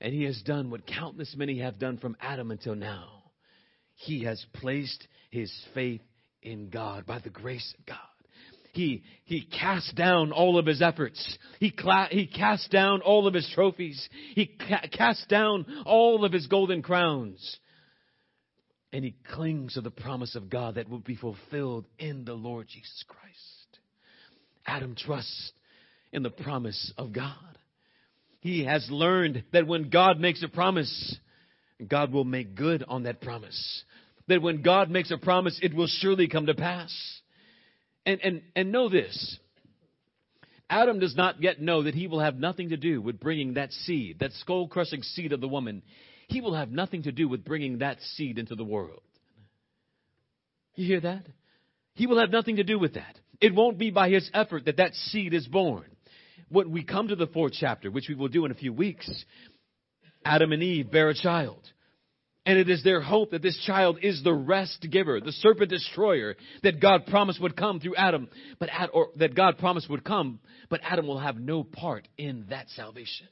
And 0.00 0.12
he 0.12 0.24
has 0.24 0.42
done 0.42 0.70
what 0.70 0.86
countless 0.86 1.34
many 1.36 1.60
have 1.60 1.78
done 1.78 1.98
from 1.98 2.16
Adam 2.20 2.50
until 2.50 2.74
now. 2.74 3.22
He 3.94 4.24
has 4.24 4.44
placed 4.52 5.06
his 5.30 5.52
faith 5.74 6.02
in 6.42 6.70
God 6.70 7.06
by 7.06 7.20
the 7.20 7.30
grace 7.30 7.72
of 7.78 7.86
God. 7.86 7.98
He, 8.72 9.02
he 9.24 9.42
cast 9.42 9.94
down 9.94 10.32
all 10.32 10.58
of 10.58 10.64
his 10.64 10.80
efforts. 10.80 11.38
He, 11.60 11.70
cla- 11.70 12.08
he 12.10 12.26
cast 12.26 12.70
down 12.70 13.02
all 13.02 13.26
of 13.26 13.34
his 13.34 13.48
trophies. 13.54 14.08
He 14.34 14.46
ca- 14.46 14.86
cast 14.90 15.28
down 15.28 15.66
all 15.84 16.24
of 16.24 16.32
his 16.32 16.46
golden 16.46 16.80
crowns. 16.82 17.58
And 18.90 19.04
he 19.04 19.14
clings 19.30 19.74
to 19.74 19.82
the 19.82 19.90
promise 19.90 20.34
of 20.36 20.48
God 20.48 20.76
that 20.76 20.88
will 20.88 21.00
be 21.00 21.16
fulfilled 21.16 21.86
in 21.98 22.24
the 22.24 22.32
Lord 22.32 22.68
Jesus 22.68 23.04
Christ. 23.06 23.78
Adam 24.66 24.94
trusts 24.94 25.52
in 26.12 26.22
the 26.22 26.30
promise 26.30 26.92
of 26.96 27.12
God. 27.12 27.36
He 28.40 28.64
has 28.64 28.86
learned 28.90 29.44
that 29.52 29.66
when 29.66 29.90
God 29.90 30.18
makes 30.18 30.42
a 30.42 30.48
promise, 30.48 31.16
God 31.86 32.10
will 32.10 32.24
make 32.24 32.54
good 32.54 32.84
on 32.88 33.02
that 33.02 33.20
promise. 33.20 33.84
That 34.28 34.40
when 34.42 34.62
God 34.62 34.90
makes 34.90 35.10
a 35.10 35.18
promise, 35.18 35.58
it 35.62 35.74
will 35.74 35.88
surely 35.88 36.26
come 36.26 36.46
to 36.46 36.54
pass. 36.54 37.21
And, 38.04 38.20
and, 38.22 38.42
and 38.56 38.72
know 38.72 38.88
this. 38.88 39.38
Adam 40.68 40.98
does 40.98 41.14
not 41.14 41.42
yet 41.42 41.60
know 41.60 41.82
that 41.82 41.94
he 41.94 42.06
will 42.06 42.20
have 42.20 42.36
nothing 42.36 42.70
to 42.70 42.76
do 42.76 43.00
with 43.02 43.20
bringing 43.20 43.54
that 43.54 43.72
seed, 43.72 44.18
that 44.20 44.32
skull 44.32 44.66
crushing 44.68 45.02
seed 45.02 45.32
of 45.32 45.40
the 45.40 45.48
woman. 45.48 45.82
He 46.28 46.40
will 46.40 46.54
have 46.54 46.70
nothing 46.70 47.02
to 47.02 47.12
do 47.12 47.28
with 47.28 47.44
bringing 47.44 47.78
that 47.78 48.00
seed 48.00 48.38
into 48.38 48.54
the 48.54 48.64
world. 48.64 49.02
You 50.74 50.86
hear 50.86 51.00
that? 51.00 51.26
He 51.94 52.06
will 52.06 52.18
have 52.18 52.30
nothing 52.30 52.56
to 52.56 52.64
do 52.64 52.78
with 52.78 52.94
that. 52.94 53.18
It 53.40 53.54
won't 53.54 53.78
be 53.78 53.90
by 53.90 54.08
his 54.08 54.30
effort 54.32 54.64
that 54.64 54.78
that 54.78 54.94
seed 54.94 55.34
is 55.34 55.46
born. 55.46 55.84
When 56.48 56.70
we 56.70 56.84
come 56.84 57.08
to 57.08 57.16
the 57.16 57.26
fourth 57.26 57.52
chapter, 57.58 57.90
which 57.90 58.08
we 58.08 58.14
will 58.14 58.28
do 58.28 58.44
in 58.44 58.50
a 58.50 58.54
few 58.54 58.72
weeks, 58.72 59.10
Adam 60.24 60.52
and 60.52 60.62
Eve 60.62 60.90
bear 60.90 61.08
a 61.08 61.14
child. 61.14 61.60
And 62.44 62.58
it 62.58 62.68
is 62.68 62.82
their 62.82 63.00
hope 63.00 63.30
that 63.30 63.42
this 63.42 63.56
child 63.66 63.98
is 64.02 64.22
the 64.22 64.32
rest 64.32 64.84
giver, 64.90 65.20
the 65.20 65.30
serpent 65.30 65.70
destroyer 65.70 66.34
that 66.64 66.80
God 66.80 67.06
promised 67.06 67.40
would 67.40 67.56
come 67.56 67.78
through 67.78 67.94
Adam, 67.94 68.28
but 68.58 68.68
or 68.92 69.10
that 69.16 69.36
God 69.36 69.58
promised 69.58 69.88
would 69.88 70.04
come, 70.04 70.40
but 70.68 70.80
Adam 70.82 71.06
will 71.06 71.20
have 71.20 71.36
no 71.36 71.62
part 71.62 72.08
in 72.18 72.46
that 72.50 72.68
salvation. 72.70 73.28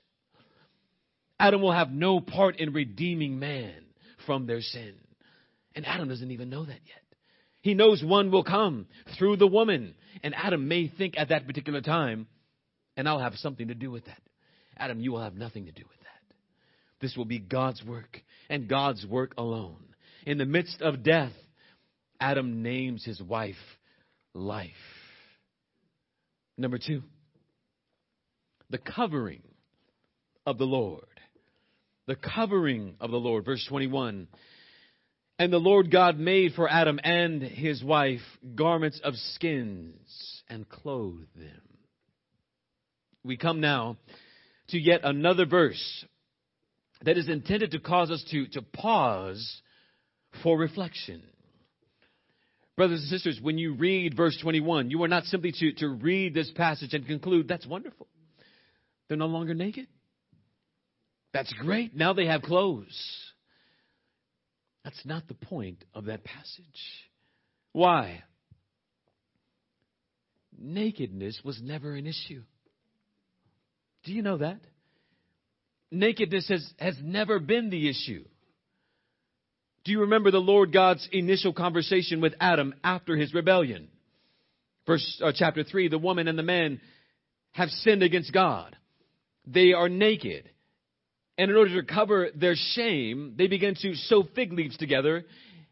Adam 1.40 1.60
will 1.60 1.72
have 1.72 1.90
no 1.90 2.20
part 2.20 2.56
in 2.60 2.72
redeeming 2.72 3.38
man 3.38 3.74
from 4.26 4.46
their 4.46 4.60
sin. 4.60 4.94
And 5.74 5.86
Adam 5.86 6.08
doesn't 6.08 6.30
even 6.30 6.50
know 6.50 6.64
that 6.64 6.80
yet. 6.86 7.02
He 7.62 7.74
knows 7.74 8.02
one 8.02 8.30
will 8.30 8.44
come 8.44 8.86
through 9.18 9.36
the 9.36 9.46
woman. 9.46 9.94
And 10.22 10.34
Adam 10.34 10.68
may 10.68 10.88
think 10.88 11.14
at 11.16 11.30
that 11.30 11.46
particular 11.46 11.80
time, 11.80 12.26
and 12.96 13.08
I'll 13.08 13.18
have 13.18 13.34
something 13.36 13.68
to 13.68 13.74
do 13.74 13.90
with 13.90 14.04
that. 14.06 14.20
Adam, 14.76 15.00
you 15.00 15.12
will 15.12 15.22
have 15.22 15.34
nothing 15.34 15.66
to 15.66 15.72
do 15.72 15.82
with 15.88 15.98
that. 15.99 15.99
This 17.00 17.16
will 17.16 17.24
be 17.24 17.38
God's 17.38 17.82
work 17.84 18.22
and 18.48 18.68
God's 18.68 19.06
work 19.06 19.34
alone. 19.38 19.82
In 20.26 20.38
the 20.38 20.46
midst 20.46 20.82
of 20.82 21.02
death, 21.02 21.32
Adam 22.20 22.62
names 22.62 23.04
his 23.04 23.20
wife 23.22 23.56
life. 24.34 24.70
Number 26.58 26.78
two, 26.78 27.02
the 28.68 28.78
covering 28.78 29.42
of 30.46 30.58
the 30.58 30.64
Lord. 30.64 31.04
The 32.06 32.16
covering 32.16 32.96
of 33.00 33.10
the 33.10 33.16
Lord. 33.16 33.44
Verse 33.44 33.64
21 33.68 34.28
and 35.40 35.50
the 35.50 35.56
Lord 35.56 35.90
God 35.90 36.18
made 36.18 36.52
for 36.52 36.70
Adam 36.70 37.00
and 37.02 37.42
his 37.42 37.82
wife 37.82 38.20
garments 38.54 39.00
of 39.02 39.14
skins 39.14 40.42
and 40.50 40.68
clothed 40.68 41.34
them. 41.34 41.62
We 43.24 43.38
come 43.38 43.58
now 43.58 43.96
to 44.68 44.78
yet 44.78 45.00
another 45.02 45.46
verse 45.46 46.04
that 47.04 47.16
is 47.16 47.28
intended 47.28 47.72
to 47.72 47.78
cause 47.78 48.10
us 48.10 48.24
to, 48.30 48.46
to 48.48 48.62
pause 48.62 49.62
for 50.42 50.58
reflection. 50.58 51.22
Brothers 52.76 53.00
and 53.00 53.08
sisters, 53.10 53.38
when 53.42 53.58
you 53.58 53.74
read 53.74 54.16
verse 54.16 54.38
21, 54.40 54.90
you 54.90 55.02
are 55.02 55.08
not 55.08 55.24
simply 55.24 55.52
to, 55.52 55.72
to 55.74 55.88
read 55.88 56.34
this 56.34 56.50
passage 56.52 56.94
and 56.94 57.06
conclude, 57.06 57.48
that's 57.48 57.66
wonderful. 57.66 58.06
They're 59.08 59.16
no 59.16 59.26
longer 59.26 59.54
naked. 59.54 59.86
That's 61.32 61.52
great. 61.52 61.94
Now 61.94 62.12
they 62.12 62.26
have 62.26 62.42
clothes. 62.42 62.96
That's 64.84 65.00
not 65.04 65.28
the 65.28 65.34
point 65.34 65.84
of 65.94 66.06
that 66.06 66.24
passage. 66.24 66.64
Why? 67.72 68.22
Nakedness 70.58 71.40
was 71.44 71.60
never 71.62 71.94
an 71.94 72.06
issue. 72.06 72.42
Do 74.04 74.12
you 74.12 74.22
know 74.22 74.38
that? 74.38 74.60
Nakedness 75.90 76.48
has, 76.48 76.72
has 76.78 76.96
never 77.02 77.38
been 77.38 77.70
the 77.70 77.88
issue. 77.88 78.24
Do 79.84 79.92
you 79.92 80.02
remember 80.02 80.30
the 80.30 80.38
Lord 80.38 80.72
God's 80.72 81.08
initial 81.10 81.52
conversation 81.52 82.20
with 82.20 82.34
Adam 82.40 82.74
after 82.84 83.16
his 83.16 83.34
rebellion? 83.34 83.88
Verse 84.86 85.20
uh, 85.24 85.32
chapter 85.34 85.64
3, 85.64 85.88
the 85.88 85.98
woman 85.98 86.28
and 86.28 86.38
the 86.38 86.42
man 86.42 86.80
have 87.52 87.70
sinned 87.70 88.02
against 88.02 88.32
God. 88.32 88.76
They 89.46 89.72
are 89.72 89.88
naked. 89.88 90.48
And 91.38 91.50
in 91.50 91.56
order 91.56 91.80
to 91.80 91.92
cover 91.92 92.28
their 92.34 92.54
shame, 92.54 93.34
they 93.36 93.46
began 93.46 93.74
to 93.76 93.94
sew 93.94 94.24
fig 94.34 94.52
leaves 94.52 94.76
together 94.76 95.24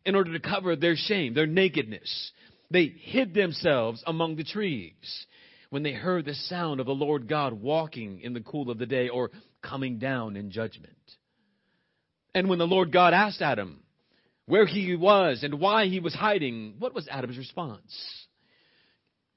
in 0.06 0.14
order 0.14 0.32
to 0.32 0.40
cover 0.40 0.74
their 0.76 0.96
shame, 0.96 1.34
their 1.34 1.46
nakedness. 1.46 2.32
They 2.70 2.86
hid 2.86 3.34
themselves 3.34 4.02
among 4.06 4.36
the 4.36 4.44
trees 4.44 5.26
when 5.70 5.82
they 5.82 5.92
heard 5.92 6.24
the 6.24 6.34
sound 6.34 6.80
of 6.80 6.86
the 6.86 6.92
Lord 6.92 7.28
God 7.28 7.52
walking 7.52 8.20
in 8.20 8.32
the 8.32 8.40
cool 8.40 8.70
of 8.70 8.78
the 8.78 8.86
day 8.86 9.08
or 9.08 9.30
coming 9.62 9.98
down 9.98 10.36
in 10.36 10.50
judgment. 10.50 10.94
And 12.34 12.48
when 12.48 12.58
the 12.58 12.66
Lord 12.66 12.92
God 12.92 13.14
asked 13.14 13.42
Adam 13.42 13.82
where 14.46 14.66
he 14.66 14.96
was 14.96 15.42
and 15.42 15.60
why 15.60 15.86
he 15.86 16.00
was 16.00 16.14
hiding, 16.14 16.76
what 16.78 16.94
was 16.94 17.08
Adam's 17.08 17.36
response? 17.36 18.26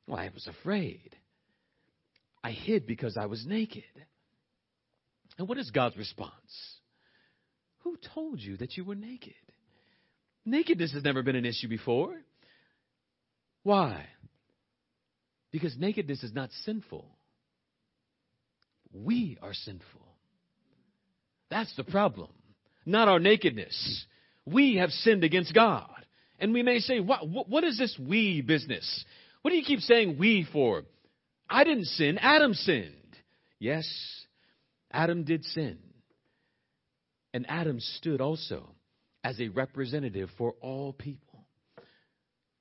Well, 0.08 0.20
I 0.20 0.30
was 0.34 0.48
afraid. 0.48 1.16
I 2.44 2.52
hid 2.52 2.88
because 2.88 3.18
I 3.18 3.26
was 3.26 3.46
naked. 3.46 3.84
And 5.38 5.48
what 5.48 5.58
is 5.58 5.72
God's 5.72 5.98
response? 5.98 6.32
Who 7.80 7.98
told 8.14 8.40
you 8.40 8.58
that 8.58 8.78
you 8.78 8.84
were 8.84 8.96
naked? 8.96 9.34
Nakedness 10.46 10.94
has 10.94 11.04
never 11.04 11.24
been 11.24 11.36
an 11.36 11.46
issue 11.46 11.68
before. 11.68 12.16
Why? 13.64 14.06
Because 15.52 15.78
nakedness 15.78 16.24
is 16.24 16.34
not 16.34 16.50
sinful. 16.64 17.06
We 18.94 19.38
are 19.42 19.54
sinful. 19.54 20.02
That's 21.50 21.74
the 21.76 21.84
problem. 21.84 22.30
Not 22.86 23.08
our 23.08 23.20
nakedness. 23.20 24.06
We 24.46 24.78
have 24.78 24.90
sinned 24.90 25.24
against 25.24 25.54
God. 25.54 25.90
And 26.40 26.54
we 26.54 26.64
may 26.64 26.80
say, 26.80 27.00
what, 27.00 27.28
what 27.28 27.64
is 27.64 27.78
this 27.78 27.98
we 28.00 28.42
business? 28.42 29.06
What 29.42 29.52
do 29.52 29.58
you 29.58 29.64
keep 29.64 29.82
saying 29.82 30.18
we 30.18 30.48
for? 30.52 30.84
I 31.50 31.64
didn't 31.64 31.86
sin. 31.86 32.18
Adam 32.18 32.54
sinned. 32.54 32.96
Yes, 33.60 33.86
Adam 34.92 35.24
did 35.24 35.44
sin. 35.46 35.78
And 37.34 37.46
Adam 37.48 37.80
stood 37.80 38.22
also 38.22 38.74
as 39.24 39.40
a 39.40 39.50
representative 39.50 40.30
for 40.38 40.56
all 40.62 40.94
people. 40.94 41.46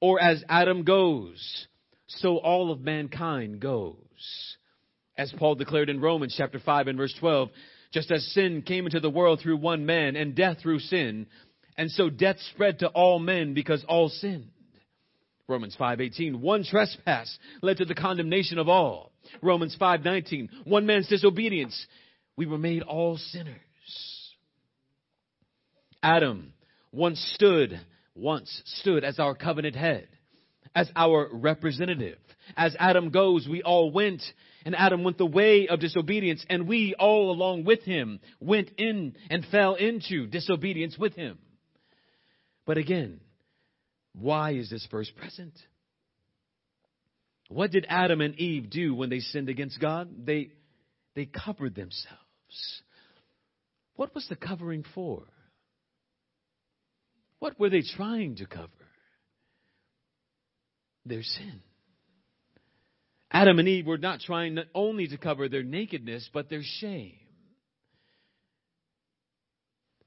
Or 0.00 0.20
as 0.20 0.44
Adam 0.48 0.84
goes, 0.84 1.66
so 2.18 2.38
all 2.38 2.70
of 2.70 2.80
mankind 2.80 3.60
goes. 3.60 3.96
As 5.16 5.32
Paul 5.38 5.54
declared 5.54 5.90
in 5.90 6.00
Romans 6.00 6.34
chapter 6.36 6.58
5 6.58 6.88
and 6.88 6.98
verse 6.98 7.14
12, 7.20 7.50
just 7.92 8.10
as 8.10 8.24
sin 8.32 8.62
came 8.62 8.86
into 8.86 9.00
the 9.00 9.10
world 9.10 9.40
through 9.40 9.56
one 9.56 9.86
man 9.86 10.16
and 10.16 10.34
death 10.34 10.58
through 10.60 10.78
sin, 10.80 11.26
and 11.76 11.90
so 11.90 12.10
death 12.10 12.36
spread 12.52 12.80
to 12.80 12.88
all 12.88 13.18
men 13.18 13.54
because 13.54 13.84
all 13.88 14.08
sinned. 14.08 14.50
Romans 15.48 15.76
5:18 15.76 16.36
one 16.36 16.62
trespass 16.62 17.36
led 17.60 17.78
to 17.78 17.84
the 17.84 17.94
condemnation 17.94 18.58
of 18.58 18.68
all. 18.68 19.12
Romans 19.42 19.76
5:19 19.76 20.48
one 20.64 20.86
man's 20.86 21.08
disobedience 21.08 21.86
we 22.36 22.46
were 22.46 22.58
made 22.58 22.82
all 22.82 23.16
sinners. 23.16 23.56
Adam 26.02 26.52
once 26.92 27.20
stood, 27.34 27.80
once 28.14 28.62
stood 28.64 29.04
as 29.04 29.18
our 29.18 29.34
covenant 29.34 29.74
head. 29.74 30.08
As 30.74 30.90
our 30.94 31.28
representative. 31.32 32.18
As 32.56 32.76
Adam 32.78 33.10
goes, 33.10 33.46
we 33.48 33.62
all 33.62 33.90
went, 33.90 34.22
and 34.64 34.74
Adam 34.74 35.04
went 35.04 35.18
the 35.18 35.26
way 35.26 35.68
of 35.68 35.80
disobedience, 35.80 36.44
and 36.48 36.68
we 36.68 36.94
all 36.98 37.30
along 37.30 37.64
with 37.64 37.82
him 37.82 38.20
went 38.40 38.70
in 38.78 39.16
and 39.30 39.44
fell 39.50 39.74
into 39.74 40.26
disobedience 40.26 40.96
with 40.98 41.14
him. 41.14 41.38
But 42.66 42.78
again, 42.78 43.20
why 44.12 44.52
is 44.52 44.70
this 44.70 44.86
verse 44.90 45.10
present? 45.16 45.54
What 47.48 47.72
did 47.72 47.86
Adam 47.88 48.20
and 48.20 48.36
Eve 48.36 48.70
do 48.70 48.94
when 48.94 49.10
they 49.10 49.20
sinned 49.20 49.48
against 49.48 49.80
God? 49.80 50.08
They, 50.24 50.50
they 51.14 51.26
covered 51.26 51.74
themselves. 51.74 52.82
What 53.96 54.14
was 54.14 54.26
the 54.28 54.36
covering 54.36 54.84
for? 54.94 55.24
What 57.40 57.58
were 57.58 57.70
they 57.70 57.82
trying 57.82 58.36
to 58.36 58.46
cover? 58.46 58.68
Their 61.06 61.22
sin. 61.22 61.60
Adam 63.30 63.58
and 63.58 63.68
Eve 63.68 63.86
were 63.86 63.98
not 63.98 64.20
trying 64.20 64.54
not 64.54 64.66
only 64.74 65.06
to 65.08 65.16
cover 65.16 65.48
their 65.48 65.62
nakedness, 65.62 66.28
but 66.32 66.50
their 66.50 66.62
shame. 66.62 67.14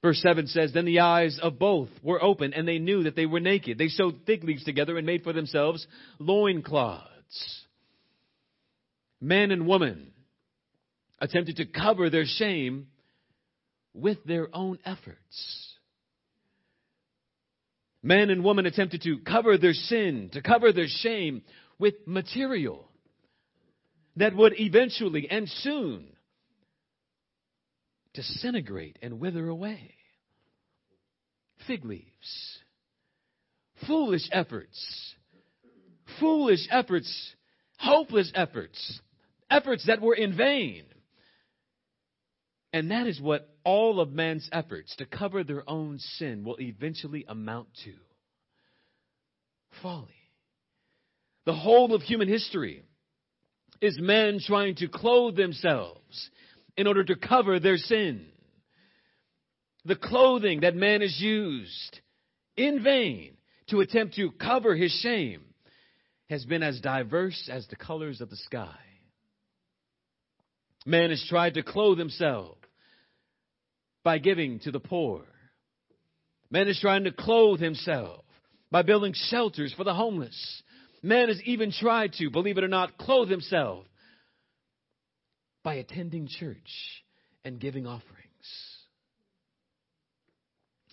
Verse 0.02 0.22
7 0.22 0.48
says, 0.48 0.74
Then 0.74 0.84
the 0.84 1.00
eyes 1.00 1.40
of 1.42 1.58
both 1.58 1.90
were 2.04 2.22
open, 2.22 2.54
and 2.54 2.68
they 2.68 2.78
knew 2.78 3.04
that 3.04 3.16
they 3.16 3.26
were 3.26 3.40
naked. 3.40 3.78
They 3.78 3.88
sewed 3.88 4.20
fig 4.26 4.44
leaves 4.44 4.66
together 4.66 4.98
and 4.98 5.08
made 5.08 5.24
for 5.24 5.32
themselves 5.32 5.88
loincloths. 6.20 7.62
Man 9.22 9.52
and 9.52 9.66
woman 9.66 10.12
attempted 11.20 11.56
to 11.56 11.66
cover 11.66 12.10
their 12.10 12.26
shame 12.26 12.88
with 13.94 14.22
their 14.26 14.50
own 14.54 14.78
efforts. 14.86 15.73
Man 18.04 18.30
and 18.30 18.44
woman 18.44 18.66
attempted 18.66 19.02
to 19.04 19.20
cover 19.20 19.58
their 19.58 19.74
sin, 19.74 20.30
to 20.34 20.42
cover 20.42 20.74
their 20.74 20.88
shame 20.88 21.42
with 21.80 21.96
material 22.06 22.90
that 24.18 24.36
would 24.36 24.60
eventually 24.60 25.28
and 25.30 25.48
soon 25.50 26.08
disintegrate 28.14 29.00
and 29.02 29.20
wither 29.20 29.48
away. 29.48 29.96
Fig 31.66 31.86
leaves. 31.86 32.60
Foolish 33.88 34.28
efforts. 34.32 35.16
Foolish 36.20 36.68
efforts. 36.70 37.36
Hopeless 37.78 38.32
efforts. 38.36 39.02
Efforts 39.50 39.86
that 39.88 40.02
were 40.02 40.16
in 40.16 40.36
vain. 40.36 40.84
And 42.74 42.90
that 42.90 43.06
is 43.06 43.22
what 43.22 43.48
all 43.64 44.00
of 44.00 44.12
man's 44.12 44.50
efforts 44.52 44.96
to 44.96 45.06
cover 45.06 45.44
their 45.44 45.64
own 45.70 46.00
sin 46.00 46.44
will 46.44 46.60
eventually 46.60 47.24
amount 47.28 47.68
to 47.86 47.94
folly. 49.82 50.08
The 51.46 51.54
whole 51.54 51.94
of 51.94 52.02
human 52.02 52.28
history 52.28 52.84
is 53.80 54.00
men 54.00 54.40
trying 54.44 54.76
to 54.76 54.88
clothe 54.88 55.36
themselves 55.36 56.32
in 56.76 56.88
order 56.88 57.04
to 57.04 57.16
cover 57.16 57.60
their 57.60 57.78
sin. 57.78 58.26
The 59.86 59.96
clothing 59.96 60.62
that 60.62 60.76
man 60.76 61.02
has 61.02 61.20
used 61.20 62.00
in 62.58 62.84
vain 62.84 63.38
to 63.68 63.82
attempt 63.82 64.16
to 64.16 64.32
cover 64.32 64.76
his 64.76 64.92
shame 65.02 65.42
has 66.30 66.46
been 66.46 66.64
as 66.64 66.80
diverse 66.80 67.50
as 67.52 67.68
the 67.68 67.76
colors 67.76 68.22
of 68.22 68.30
the 68.30 68.38
sky. 68.38 68.80
Man 70.86 71.12
has 71.12 71.24
tried 71.30 71.56
to 71.56 71.64
clothe 71.64 72.00
himself 72.00 72.58
by 74.04 74.18
giving 74.18 74.60
to 74.60 74.72
the 74.72 74.80
poor. 74.80 75.22
Man 76.52 76.68
is 76.68 76.80
trying 76.80 77.06
to 77.06 77.12
clothe 77.12 77.60
himself 77.60 78.24
by 78.70 78.82
building 78.82 79.14
shelters 79.16 79.74
for 79.74 79.84
the 79.84 79.94
homeless. 79.94 80.64
Man 81.02 81.30
has 81.30 81.42
even 81.44 81.72
tried 81.72 82.14
to, 82.14 82.30
believe 82.30 82.58
it 82.58 82.64
or 82.64 82.68
not, 82.70 82.98
clothe 82.98 83.30
himself 83.30 83.86
by 85.64 85.76
attending 85.76 86.28
church 86.28 87.02
and 87.44 87.60
giving 87.60 87.88
offerings. 87.88 88.04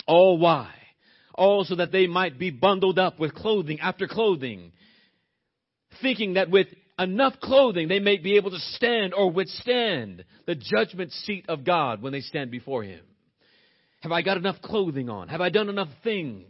All 0.07 0.39
why? 0.39 0.73
All 1.35 1.65
so 1.65 1.77
that 1.77 1.93
they 1.93 2.07
might 2.07 2.39
be 2.39 2.51
bundled 2.51 2.99
up 2.99 3.19
with 3.19 3.35
clothing 3.35 3.81
after 3.81 4.07
clothing, 4.07 4.73
thinking 6.03 6.35
that 6.35 6.51
with 6.51 6.67
enough 7.01 7.35
clothing 7.41 7.89
they 7.89 7.99
may 7.99 8.19
be 8.19 8.37
able 8.37 8.51
to 8.51 8.59
stand 8.59 9.15
or 9.15 9.31
withstand 9.31 10.25
the 10.47 10.55
judgment 10.55 11.13
seat 11.13 11.47
of 11.49 11.65
God 11.65 12.03
when 12.03 12.13
they 12.13 12.21
stand 12.21 12.51
before 12.51 12.85
Him. 12.85 13.01
Have 14.01 14.13
I 14.13 14.23
got 14.23 14.37
enough 14.37 14.61
clothing 14.63 15.09
on? 15.09 15.29
Have 15.29 15.41
I 15.41 15.51
done 15.51 15.69
enough 15.69 15.89
things 16.05 16.47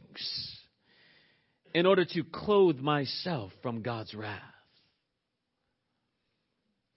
in 1.74 1.86
order 1.86 2.04
to 2.04 2.24
clothe 2.24 2.78
myself 2.78 3.52
from 3.62 3.82
God's 3.82 4.14
wrath? 4.14 4.40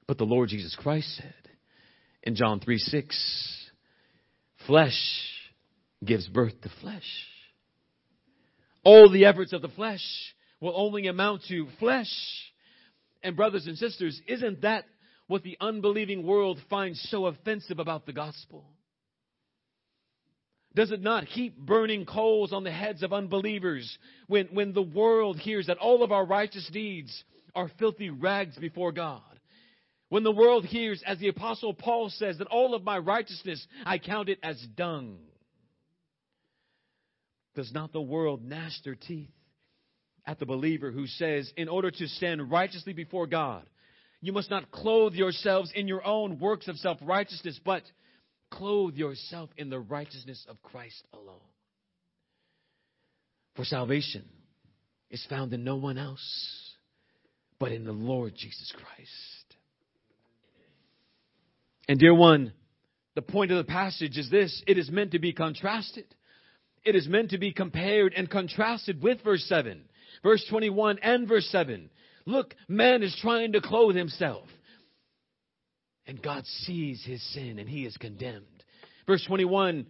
But 0.07 0.17
the 0.17 0.25
Lord 0.25 0.49
Jesus 0.49 0.75
Christ 0.75 1.15
said 1.15 1.33
in 2.23 2.35
John 2.35 2.59
3 2.59 2.77
6, 2.77 3.69
flesh 4.67 5.29
gives 6.03 6.27
birth 6.27 6.59
to 6.61 6.71
flesh. 6.81 7.03
All 8.83 9.09
the 9.09 9.25
efforts 9.25 9.53
of 9.53 9.61
the 9.61 9.69
flesh 9.69 10.03
will 10.59 10.73
only 10.75 11.07
amount 11.07 11.43
to 11.47 11.67
flesh. 11.79 12.11
And 13.23 13.35
brothers 13.37 13.67
and 13.67 13.77
sisters, 13.77 14.21
isn't 14.27 14.61
that 14.61 14.85
what 15.27 15.43
the 15.43 15.57
unbelieving 15.61 16.27
world 16.27 16.59
finds 16.69 17.01
so 17.09 17.25
offensive 17.25 17.79
about 17.79 18.05
the 18.05 18.13
gospel? 18.13 18.65
Does 20.75 20.91
it 20.91 21.01
not 21.01 21.23
heap 21.25 21.57
burning 21.57 22.05
coals 22.05 22.51
on 22.51 22.63
the 22.63 22.71
heads 22.71 23.03
of 23.03 23.13
unbelievers 23.13 23.97
when, 24.27 24.47
when 24.47 24.73
the 24.73 24.81
world 24.81 25.37
hears 25.39 25.67
that 25.67 25.77
all 25.77 26.03
of 26.03 26.11
our 26.11 26.25
righteous 26.25 26.67
deeds 26.73 27.23
are 27.55 27.71
filthy 27.79 28.09
rags 28.09 28.57
before 28.57 28.91
God? 28.91 29.21
When 30.09 30.23
the 30.23 30.31
world 30.31 30.65
hears, 30.65 31.01
as 31.05 31.19
the 31.19 31.29
apostle 31.29 31.73
Paul 31.73 32.09
says, 32.09 32.39
that 32.39 32.47
all 32.47 32.75
of 32.75 32.83
my 32.83 32.97
righteousness 32.97 33.65
I 33.85 33.99
count 33.99 34.29
it 34.29 34.39
as 34.43 34.59
dung. 34.75 35.19
Does 37.55 37.71
not 37.71 37.93
the 37.93 38.01
world 38.01 38.43
gnash 38.43 38.79
their 38.83 38.95
teeth 38.95 39.29
at 40.25 40.39
the 40.39 40.45
believer 40.45 40.91
who 40.91 41.07
says, 41.07 41.51
in 41.57 41.67
order 41.67 41.91
to 41.91 42.07
stand 42.07 42.49
righteously 42.49 42.93
before 42.93 43.27
God, 43.27 43.63
you 44.21 44.31
must 44.31 44.49
not 44.49 44.71
clothe 44.71 45.13
yourselves 45.13 45.71
in 45.75 45.87
your 45.87 46.05
own 46.05 46.39
works 46.39 46.67
of 46.67 46.77
self 46.77 46.97
righteousness, 47.01 47.59
but 47.63 47.83
clothe 48.49 48.95
yourself 48.95 49.49
in 49.57 49.69
the 49.69 49.79
righteousness 49.79 50.45
of 50.47 50.61
Christ 50.61 51.05
alone. 51.13 51.39
For 53.55 53.65
salvation 53.65 54.23
is 55.09 55.25
found 55.29 55.53
in 55.53 55.63
no 55.63 55.75
one 55.75 55.97
else 55.97 56.73
but 57.59 57.71
in 57.71 57.85
the 57.85 57.91
Lord 57.91 58.33
Jesus 58.35 58.73
Christ. 58.75 59.55
And 61.87 61.99
dear 61.99 62.13
one, 62.13 62.53
the 63.15 63.21
point 63.21 63.51
of 63.51 63.57
the 63.57 63.71
passage 63.71 64.17
is 64.17 64.29
this. 64.29 64.63
It 64.67 64.77
is 64.77 64.89
meant 64.89 65.11
to 65.11 65.19
be 65.19 65.33
contrasted. 65.33 66.05
It 66.83 66.95
is 66.95 67.07
meant 67.07 67.29
to 67.29 67.37
be 67.37 67.53
compared 67.53 68.13
and 68.13 68.29
contrasted 68.29 69.01
with 69.01 69.23
verse 69.23 69.45
7, 69.47 69.83
verse 70.23 70.43
21 70.49 70.99
and 70.99 71.27
verse 71.27 71.47
7. 71.51 71.89
Look, 72.25 72.55
man 72.67 73.03
is 73.03 73.15
trying 73.21 73.53
to 73.53 73.61
clothe 73.61 73.95
himself. 73.95 74.47
And 76.05 76.21
God 76.21 76.45
sees 76.45 77.03
his 77.05 77.21
sin 77.33 77.59
and 77.59 77.69
he 77.69 77.85
is 77.85 77.95
condemned. 77.97 78.45
Verse 79.07 79.23
21, 79.25 79.87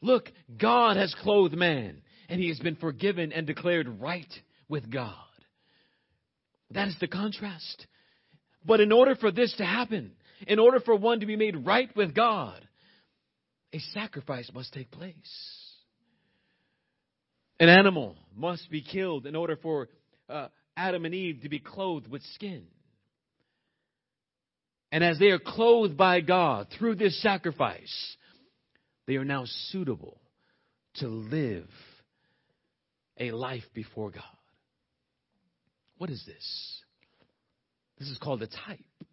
look, 0.00 0.30
God 0.60 0.96
has 0.96 1.14
clothed 1.22 1.56
man 1.56 2.02
and 2.28 2.40
he 2.40 2.48
has 2.48 2.58
been 2.58 2.76
forgiven 2.76 3.32
and 3.32 3.46
declared 3.46 4.00
right 4.00 4.32
with 4.68 4.90
God. 4.90 5.14
That 6.72 6.88
is 6.88 6.96
the 7.00 7.08
contrast. 7.08 7.86
But 8.64 8.80
in 8.80 8.90
order 8.90 9.14
for 9.14 9.30
this 9.30 9.54
to 9.58 9.64
happen, 9.64 10.12
in 10.46 10.58
order 10.58 10.80
for 10.80 10.96
one 10.96 11.20
to 11.20 11.26
be 11.26 11.36
made 11.36 11.64
right 11.64 11.94
with 11.96 12.14
God, 12.14 12.66
a 13.72 13.78
sacrifice 13.94 14.50
must 14.52 14.72
take 14.72 14.90
place. 14.90 15.14
An 17.58 17.68
animal 17.68 18.16
must 18.34 18.70
be 18.70 18.82
killed 18.82 19.26
in 19.26 19.34
order 19.34 19.56
for 19.56 19.88
uh, 20.28 20.48
Adam 20.76 21.04
and 21.04 21.14
Eve 21.14 21.40
to 21.42 21.48
be 21.48 21.58
clothed 21.58 22.08
with 22.08 22.22
skin. 22.34 22.64
And 24.92 25.02
as 25.02 25.18
they 25.18 25.26
are 25.26 25.38
clothed 25.38 25.96
by 25.96 26.20
God 26.20 26.68
through 26.78 26.96
this 26.96 27.20
sacrifice, 27.22 28.16
they 29.06 29.16
are 29.16 29.24
now 29.24 29.44
suitable 29.70 30.20
to 30.96 31.08
live 31.08 31.68
a 33.18 33.30
life 33.30 33.64
before 33.74 34.10
God. 34.10 34.22
What 35.98 36.10
is 36.10 36.22
this? 36.26 36.82
This 37.98 38.08
is 38.08 38.18
called 38.18 38.42
a 38.42 38.46
type 38.46 38.84
If 39.00 39.06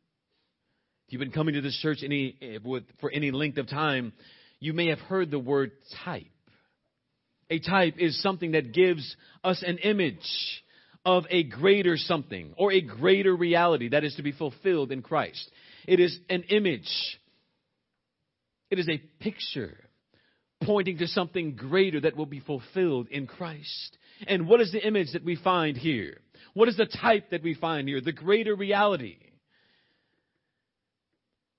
you've 1.14 1.20
been 1.20 1.32
coming 1.32 1.56
to 1.56 1.62
this 1.62 1.78
church 1.82 2.00
any, 2.04 2.36
eh, 2.42 2.58
for 3.00 3.10
any 3.10 3.32
length 3.32 3.58
of 3.58 3.70
time, 3.70 4.14
you 4.60 4.74
may 4.74 4.88
have 4.88 5.00
heard 5.00 5.32
the 5.32 5.40
word 5.40 5.72
type. 6.04 6.33
A 7.54 7.60
type 7.60 7.96
is 8.00 8.20
something 8.20 8.54
that 8.54 8.74
gives 8.74 9.16
us 9.44 9.64
an 9.64 9.78
image 9.78 10.64
of 11.06 11.26
a 11.30 11.44
greater 11.44 11.98
something 11.98 12.52
or 12.58 12.72
a 12.72 12.82
greater 12.82 13.36
reality 13.36 13.90
that 13.90 14.04
is 14.04 14.16
to 14.16 14.24
be 14.24 14.32
fulfilled 14.32 14.92
in 14.92 15.04
Christ. 15.04 15.52
It 15.88 16.00
is 16.00 16.18
an 16.32 16.46
image. 16.50 16.90
It 18.72 18.80
is 18.80 18.90
a 18.90 18.98
picture 19.20 19.78
pointing 20.64 20.98
to 20.98 21.08
something 21.08 21.56
greater 21.56 22.02
that 22.02 22.18
will 22.18 22.26
be 22.26 22.40
fulfilled 22.40 23.10
in 23.12 23.28
Christ. 23.28 23.98
And 24.26 24.48
what 24.48 24.60
is 24.60 24.72
the 24.72 24.84
image 24.84 25.14
that 25.14 25.24
we 25.24 25.36
find 25.36 25.78
here? 25.78 26.22
What 26.56 26.70
is 26.70 26.78
the 26.78 26.88
type 26.88 27.30
that 27.30 27.44
we 27.44 27.54
find 27.54 27.88
here? 27.88 28.02
The 28.02 28.14
greater 28.14 28.56
reality. 28.56 29.18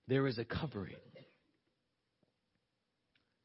There 0.08 0.26
is 0.26 0.38
a 0.38 0.44
covering 0.44 0.96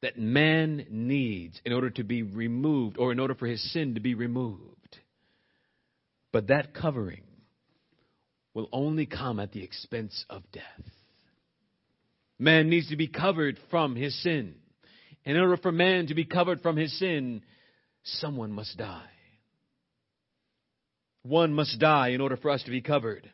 that 0.02 0.18
man 0.18 0.86
needs 0.90 1.60
in 1.64 1.72
order 1.72 1.90
to 1.90 2.04
be 2.04 2.22
removed 2.22 2.96
or 2.98 3.12
in 3.12 3.20
order 3.20 3.34
for 3.34 3.46
his 3.46 3.72
sin 3.72 3.94
to 3.94 4.00
be 4.00 4.14
removed. 4.14 4.98
But 6.32 6.48
that 6.48 6.74
covering 6.74 7.22
will 8.54 8.68
only 8.72 9.06
come 9.06 9.38
at 9.38 9.52
the 9.52 9.62
expense 9.62 10.24
of 10.30 10.42
death. 10.52 10.64
Man 12.38 12.70
needs 12.70 12.88
to 12.88 12.96
be 12.96 13.08
covered 13.08 13.58
from 13.70 13.94
his 13.94 14.20
sin. 14.22 14.54
In 15.24 15.36
order 15.36 15.58
for 15.58 15.70
man 15.70 16.06
to 16.06 16.14
be 16.14 16.24
covered 16.24 16.62
from 16.62 16.76
his 16.76 16.98
sin, 16.98 17.42
someone 18.02 18.52
must 18.52 18.78
die. 18.78 19.10
One 21.22 21.52
must 21.52 21.78
die 21.78 22.08
in 22.08 22.22
order 22.22 22.38
for 22.38 22.50
us 22.50 22.62
to 22.62 22.70
be 22.70 22.80
covered. 22.80 23.30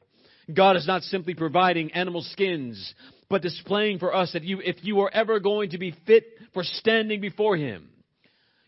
God 0.52 0.76
is 0.76 0.86
not 0.86 1.02
simply 1.02 1.34
providing 1.34 1.92
animal 1.92 2.22
skins, 2.22 2.94
but 3.28 3.42
displaying 3.42 3.98
for 3.98 4.14
us 4.14 4.32
that 4.32 4.44
you, 4.44 4.60
if 4.60 4.76
you 4.82 5.00
are 5.00 5.10
ever 5.12 5.40
going 5.40 5.70
to 5.70 5.78
be 5.78 5.94
fit 6.06 6.24
for 6.54 6.62
standing 6.62 7.20
before 7.20 7.56
Him, 7.56 7.88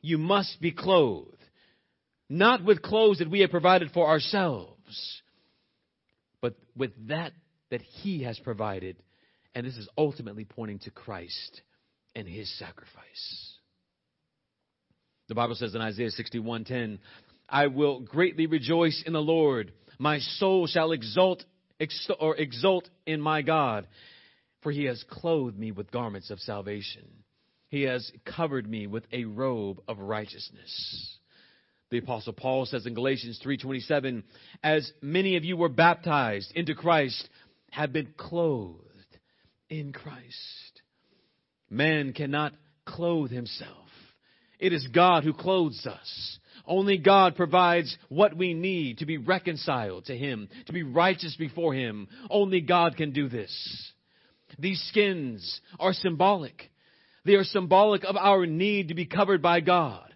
you 0.02 0.18
must 0.18 0.60
be 0.60 0.72
clothed. 0.72 1.36
Not 2.28 2.64
with 2.64 2.82
clothes 2.82 3.18
that 3.18 3.30
we 3.30 3.40
have 3.40 3.50
provided 3.50 3.90
for 3.92 4.08
ourselves, 4.08 5.22
but 6.40 6.54
with 6.76 6.90
that 7.08 7.32
that 7.70 7.80
He 7.80 8.24
has 8.24 8.38
provided. 8.40 8.96
And 9.54 9.66
this 9.66 9.76
is 9.76 9.88
ultimately 9.96 10.44
pointing 10.44 10.80
to 10.80 10.90
Christ 10.90 11.62
and 12.14 12.28
His 12.28 12.52
sacrifice. 12.58 13.54
The 15.28 15.34
Bible 15.34 15.54
says 15.54 15.74
in 15.74 15.80
Isaiah 15.80 16.10
61:10, 16.10 16.98
I 17.48 17.68
will 17.68 18.00
greatly 18.00 18.46
rejoice 18.46 19.02
in 19.06 19.12
the 19.12 19.22
Lord. 19.22 19.72
My 19.98 20.18
soul 20.18 20.66
shall 20.66 20.92
exult 20.92 21.44
or 22.18 22.36
exult 22.36 22.88
in 23.06 23.20
my 23.20 23.42
God, 23.42 23.86
for 24.62 24.72
he 24.72 24.84
has 24.84 25.04
clothed 25.08 25.58
me 25.58 25.72
with 25.72 25.90
garments 25.90 26.30
of 26.30 26.40
salvation. 26.40 27.06
He 27.68 27.82
has 27.82 28.10
covered 28.24 28.68
me 28.68 28.86
with 28.86 29.04
a 29.12 29.24
robe 29.24 29.80
of 29.86 29.98
righteousness. 29.98 31.18
The 31.90 31.98
apostle 31.98 32.32
Paul 32.32 32.66
says 32.66 32.86
in 32.86 32.94
Galatians 32.94 33.40
3:27, 33.44 34.22
as 34.62 34.92
many 35.00 35.36
of 35.36 35.44
you 35.44 35.56
were 35.56 35.68
baptized 35.68 36.52
into 36.54 36.74
Christ, 36.74 37.28
have 37.70 37.92
been 37.92 38.12
clothed 38.16 39.18
in 39.70 39.92
Christ. 39.92 40.82
Man 41.70 42.12
cannot 42.12 42.54
clothe 42.84 43.30
himself. 43.30 43.88
It 44.58 44.72
is 44.72 44.86
God 44.88 45.24
who 45.24 45.32
clothes 45.32 45.86
us. 45.86 46.38
Only 46.68 46.98
God 46.98 47.34
provides 47.34 47.96
what 48.10 48.36
we 48.36 48.52
need 48.52 48.98
to 48.98 49.06
be 49.06 49.16
reconciled 49.16 50.04
to 50.04 50.16
Him, 50.16 50.50
to 50.66 50.72
be 50.74 50.82
righteous 50.82 51.34
before 51.34 51.72
Him. 51.72 52.08
Only 52.28 52.60
God 52.60 52.96
can 52.96 53.12
do 53.12 53.28
this. 53.28 53.92
These 54.58 54.80
skins 54.90 55.60
are 55.80 55.94
symbolic. 55.94 56.70
They 57.24 57.34
are 57.34 57.44
symbolic 57.44 58.04
of 58.04 58.16
our 58.16 58.44
need 58.44 58.88
to 58.88 58.94
be 58.94 59.06
covered 59.06 59.40
by 59.40 59.60
God. 59.60 60.12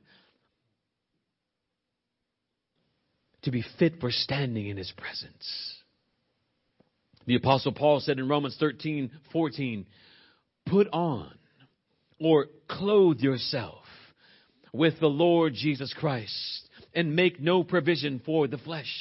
To 3.44 3.50
be 3.50 3.64
fit 3.78 3.98
for 3.98 4.10
standing 4.10 4.68
in 4.68 4.76
His 4.76 4.92
presence. 4.96 5.74
The 7.26 7.36
apostle 7.36 7.72
Paul 7.72 8.00
said 8.00 8.18
in 8.18 8.28
Romans 8.28 8.56
13, 8.60 9.10
14, 9.32 9.86
put 10.66 10.88
on 10.92 11.32
or 12.20 12.48
clothe 12.68 13.20
yourself 13.20 13.81
with 14.72 14.98
the 15.00 15.08
Lord 15.08 15.54
Jesus 15.54 15.92
Christ 15.98 16.68
and 16.94 17.16
make 17.16 17.40
no 17.40 17.62
provision 17.62 18.20
for 18.24 18.46
the 18.46 18.58
flesh. 18.58 18.92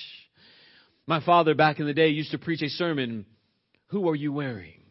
My 1.07 1.23
father 1.23 1.55
back 1.55 1.79
in 1.79 1.85
the 1.85 1.93
day 1.93 2.09
used 2.09 2.31
to 2.31 2.37
preach 2.37 2.61
a 2.61 2.69
sermon, 2.69 3.25
Who 3.87 4.07
are 4.09 4.15
you 4.15 4.31
wearing? 4.33 4.81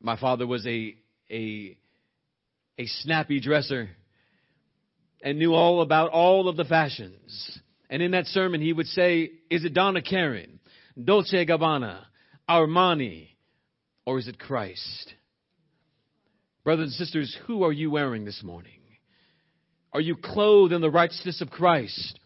My 0.00 0.18
father 0.18 0.46
was 0.46 0.66
a, 0.66 0.94
a, 1.30 1.76
a 2.78 2.86
snappy 2.86 3.40
dresser 3.40 3.88
and 5.22 5.38
knew 5.38 5.54
all 5.54 5.80
about 5.80 6.10
all 6.10 6.48
of 6.48 6.56
the 6.56 6.64
fashions. 6.64 7.58
And 7.88 8.02
in 8.02 8.12
that 8.12 8.26
sermon, 8.26 8.60
he 8.60 8.72
would 8.72 8.86
say, 8.86 9.30
Is 9.50 9.64
it 9.64 9.74
Donna 9.74 10.02
Karan, 10.02 10.60
Dolce 11.02 11.44
Gabbana, 11.46 12.04
Armani, 12.48 13.28
or 14.04 14.18
is 14.18 14.28
it 14.28 14.38
Christ? 14.38 15.14
Brothers 16.66 16.86
and 16.86 16.94
sisters, 16.94 17.38
who 17.46 17.62
are 17.62 17.70
you 17.70 17.92
wearing 17.92 18.24
this 18.24 18.42
morning? 18.42 18.80
Are 19.92 20.00
you 20.00 20.16
clothed 20.16 20.72
in 20.72 20.80
the 20.80 20.90
righteousness 20.90 21.40
of 21.40 21.48
Christ? 21.48 22.18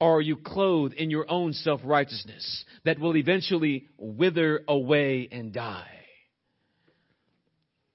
Or 0.00 0.16
are 0.16 0.22
you 0.22 0.38
clothed 0.38 0.94
in 0.94 1.10
your 1.10 1.30
own 1.30 1.52
self 1.52 1.82
righteousness 1.84 2.64
that 2.86 2.98
will 2.98 3.14
eventually 3.18 3.88
wither 3.98 4.62
away 4.66 5.28
and 5.30 5.52
die? 5.52 5.90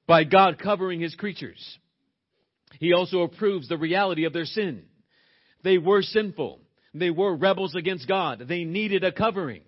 By 0.06 0.24
God 0.24 0.60
covering 0.60 1.02
his 1.02 1.16
creatures, 1.16 1.80
he 2.80 2.94
also 2.94 3.22
approves 3.22 3.68
the 3.68 3.76
reality 3.76 4.26
of 4.26 4.34
their 4.34 4.46
sin. 4.46 4.84
They 5.64 5.80
were 5.80 6.04
sinful. 6.04 6.60
They 6.94 7.10
were 7.10 7.36
rebels 7.36 7.74
against 7.74 8.08
God. 8.08 8.44
They 8.48 8.66
needed 8.66 9.04
a 9.04 9.12
covering. 9.12 9.64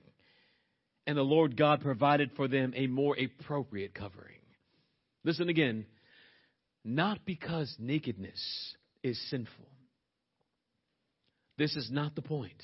And 1.08 1.18
the 1.18 1.24
Lord 1.24 1.58
God 1.58 1.82
provided 1.82 2.34
for 2.36 2.48
them 2.48 2.74
a 2.76 2.86
more 2.86 3.18
appropriate 3.18 3.96
covering. 3.96 4.38
Listen 5.24 5.50
again 5.50 5.88
not 6.96 7.20
because 7.24 7.74
nakedness 7.78 8.76
is 9.04 9.20
sinful. 9.30 9.66
This 11.58 11.76
is 11.76 11.90
not 11.92 12.16
the 12.16 12.22
point. 12.22 12.62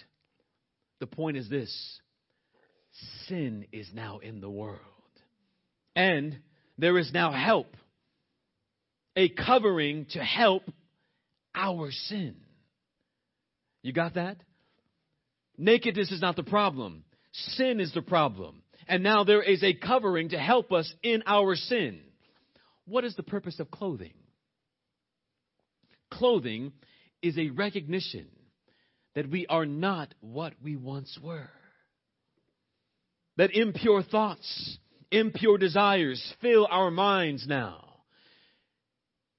The 0.99 1.07
point 1.07 1.37
is 1.37 1.49
this 1.49 1.99
sin 3.27 3.67
is 3.71 3.89
now 3.93 4.19
in 4.19 4.41
the 4.41 4.49
world. 4.49 4.79
And 5.95 6.39
there 6.77 6.97
is 6.97 7.11
now 7.13 7.31
help, 7.31 7.75
a 9.15 9.29
covering 9.29 10.07
to 10.11 10.19
help 10.19 10.63
our 11.53 11.91
sin. 11.91 12.35
You 13.83 13.93
got 13.93 14.15
that? 14.15 14.37
Nakedness 15.57 16.11
is 16.11 16.21
not 16.21 16.35
the 16.35 16.43
problem, 16.43 17.03
sin 17.31 17.79
is 17.79 17.93
the 17.93 18.01
problem. 18.01 18.63
And 18.87 19.03
now 19.03 19.23
there 19.23 19.43
is 19.43 19.63
a 19.63 19.73
covering 19.73 20.29
to 20.29 20.39
help 20.39 20.71
us 20.71 20.91
in 21.03 21.23
our 21.27 21.55
sin. 21.55 22.01
What 22.85 23.03
is 23.03 23.15
the 23.15 23.23
purpose 23.23 23.59
of 23.59 23.71
clothing? 23.71 24.13
Clothing 26.11 26.71
is 27.21 27.37
a 27.37 27.49
recognition 27.49 28.27
that 29.15 29.29
we 29.29 29.47
are 29.47 29.65
not 29.65 30.13
what 30.19 30.53
we 30.63 30.75
once 30.75 31.17
were. 31.21 31.49
That 33.37 33.51
impure 33.51 34.03
thoughts, 34.03 34.77
impure 35.11 35.57
desires 35.57 36.33
fill 36.41 36.67
our 36.69 36.91
minds 36.91 37.45
now. 37.47 37.81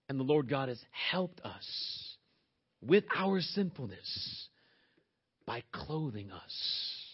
And 0.09 0.19
the 0.19 0.25
Lord 0.25 0.49
God 0.49 0.69
has 0.69 0.81
helped 1.11 1.41
us 1.41 2.17
with 2.81 3.05
our 3.17 3.41
sinfulness 3.41 4.49
by 5.47 5.63
clothing 5.73 6.31
us. 6.31 7.07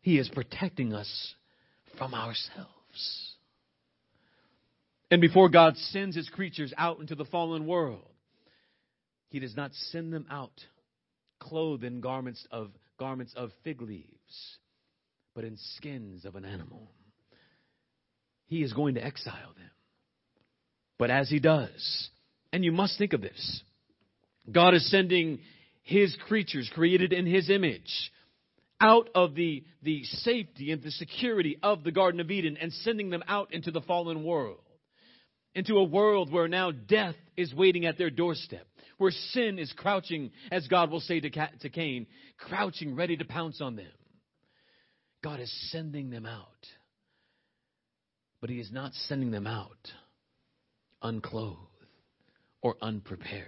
He 0.00 0.18
is 0.18 0.28
protecting 0.28 0.92
us 0.92 1.34
from 1.96 2.14
ourselves. 2.14 3.33
And 5.14 5.20
before 5.20 5.48
God 5.48 5.76
sends 5.76 6.16
his 6.16 6.28
creatures 6.28 6.74
out 6.76 6.98
into 6.98 7.14
the 7.14 7.24
fallen 7.24 7.68
world, 7.68 8.10
he 9.28 9.38
does 9.38 9.56
not 9.56 9.72
send 9.92 10.12
them 10.12 10.26
out 10.28 10.60
clothed 11.38 11.84
in 11.84 12.00
garments 12.00 12.44
of 12.50 12.72
garments 12.98 13.32
of 13.36 13.52
fig 13.62 13.80
leaves, 13.80 14.58
but 15.32 15.44
in 15.44 15.56
skins 15.76 16.24
of 16.24 16.34
an 16.34 16.44
animal. 16.44 16.90
He 18.46 18.64
is 18.64 18.72
going 18.72 18.96
to 18.96 19.04
exile 19.04 19.52
them. 19.56 19.70
But 20.98 21.12
as 21.12 21.30
he 21.30 21.38
does, 21.38 22.08
and 22.52 22.64
you 22.64 22.72
must 22.72 22.98
think 22.98 23.12
of 23.12 23.20
this, 23.20 23.62
God 24.50 24.74
is 24.74 24.90
sending 24.90 25.38
his 25.84 26.16
creatures 26.26 26.68
created 26.74 27.12
in 27.12 27.24
his 27.24 27.50
image 27.50 28.10
out 28.80 29.10
of 29.14 29.36
the, 29.36 29.62
the 29.80 30.02
safety 30.02 30.72
and 30.72 30.82
the 30.82 30.90
security 30.90 31.56
of 31.62 31.84
the 31.84 31.92
Garden 31.92 32.18
of 32.18 32.32
Eden 32.32 32.56
and 32.60 32.72
sending 32.72 33.10
them 33.10 33.22
out 33.28 33.54
into 33.54 33.70
the 33.70 33.80
fallen 33.80 34.24
world 34.24 34.58
into 35.54 35.76
a 35.76 35.84
world 35.84 36.32
where 36.32 36.48
now 36.48 36.70
death 36.70 37.16
is 37.36 37.54
waiting 37.54 37.86
at 37.86 37.98
their 37.98 38.10
doorstep, 38.10 38.66
where 38.98 39.10
sin 39.10 39.58
is 39.58 39.72
crouching, 39.76 40.30
as 40.50 40.66
God 40.68 40.90
will 40.90 41.00
say 41.00 41.20
to, 41.20 41.30
to 41.30 41.68
Cain, 41.68 42.06
crouching 42.38 42.94
ready 42.96 43.16
to 43.16 43.24
pounce 43.24 43.60
on 43.60 43.76
them. 43.76 43.92
God 45.22 45.40
is 45.40 45.70
sending 45.70 46.10
them 46.10 46.26
out. 46.26 46.46
But 48.40 48.50
He 48.50 48.60
is 48.60 48.70
not 48.70 48.92
sending 48.92 49.30
them 49.30 49.46
out 49.46 49.90
unclothed 51.02 51.58
or 52.62 52.76
unprepared. 52.80 53.46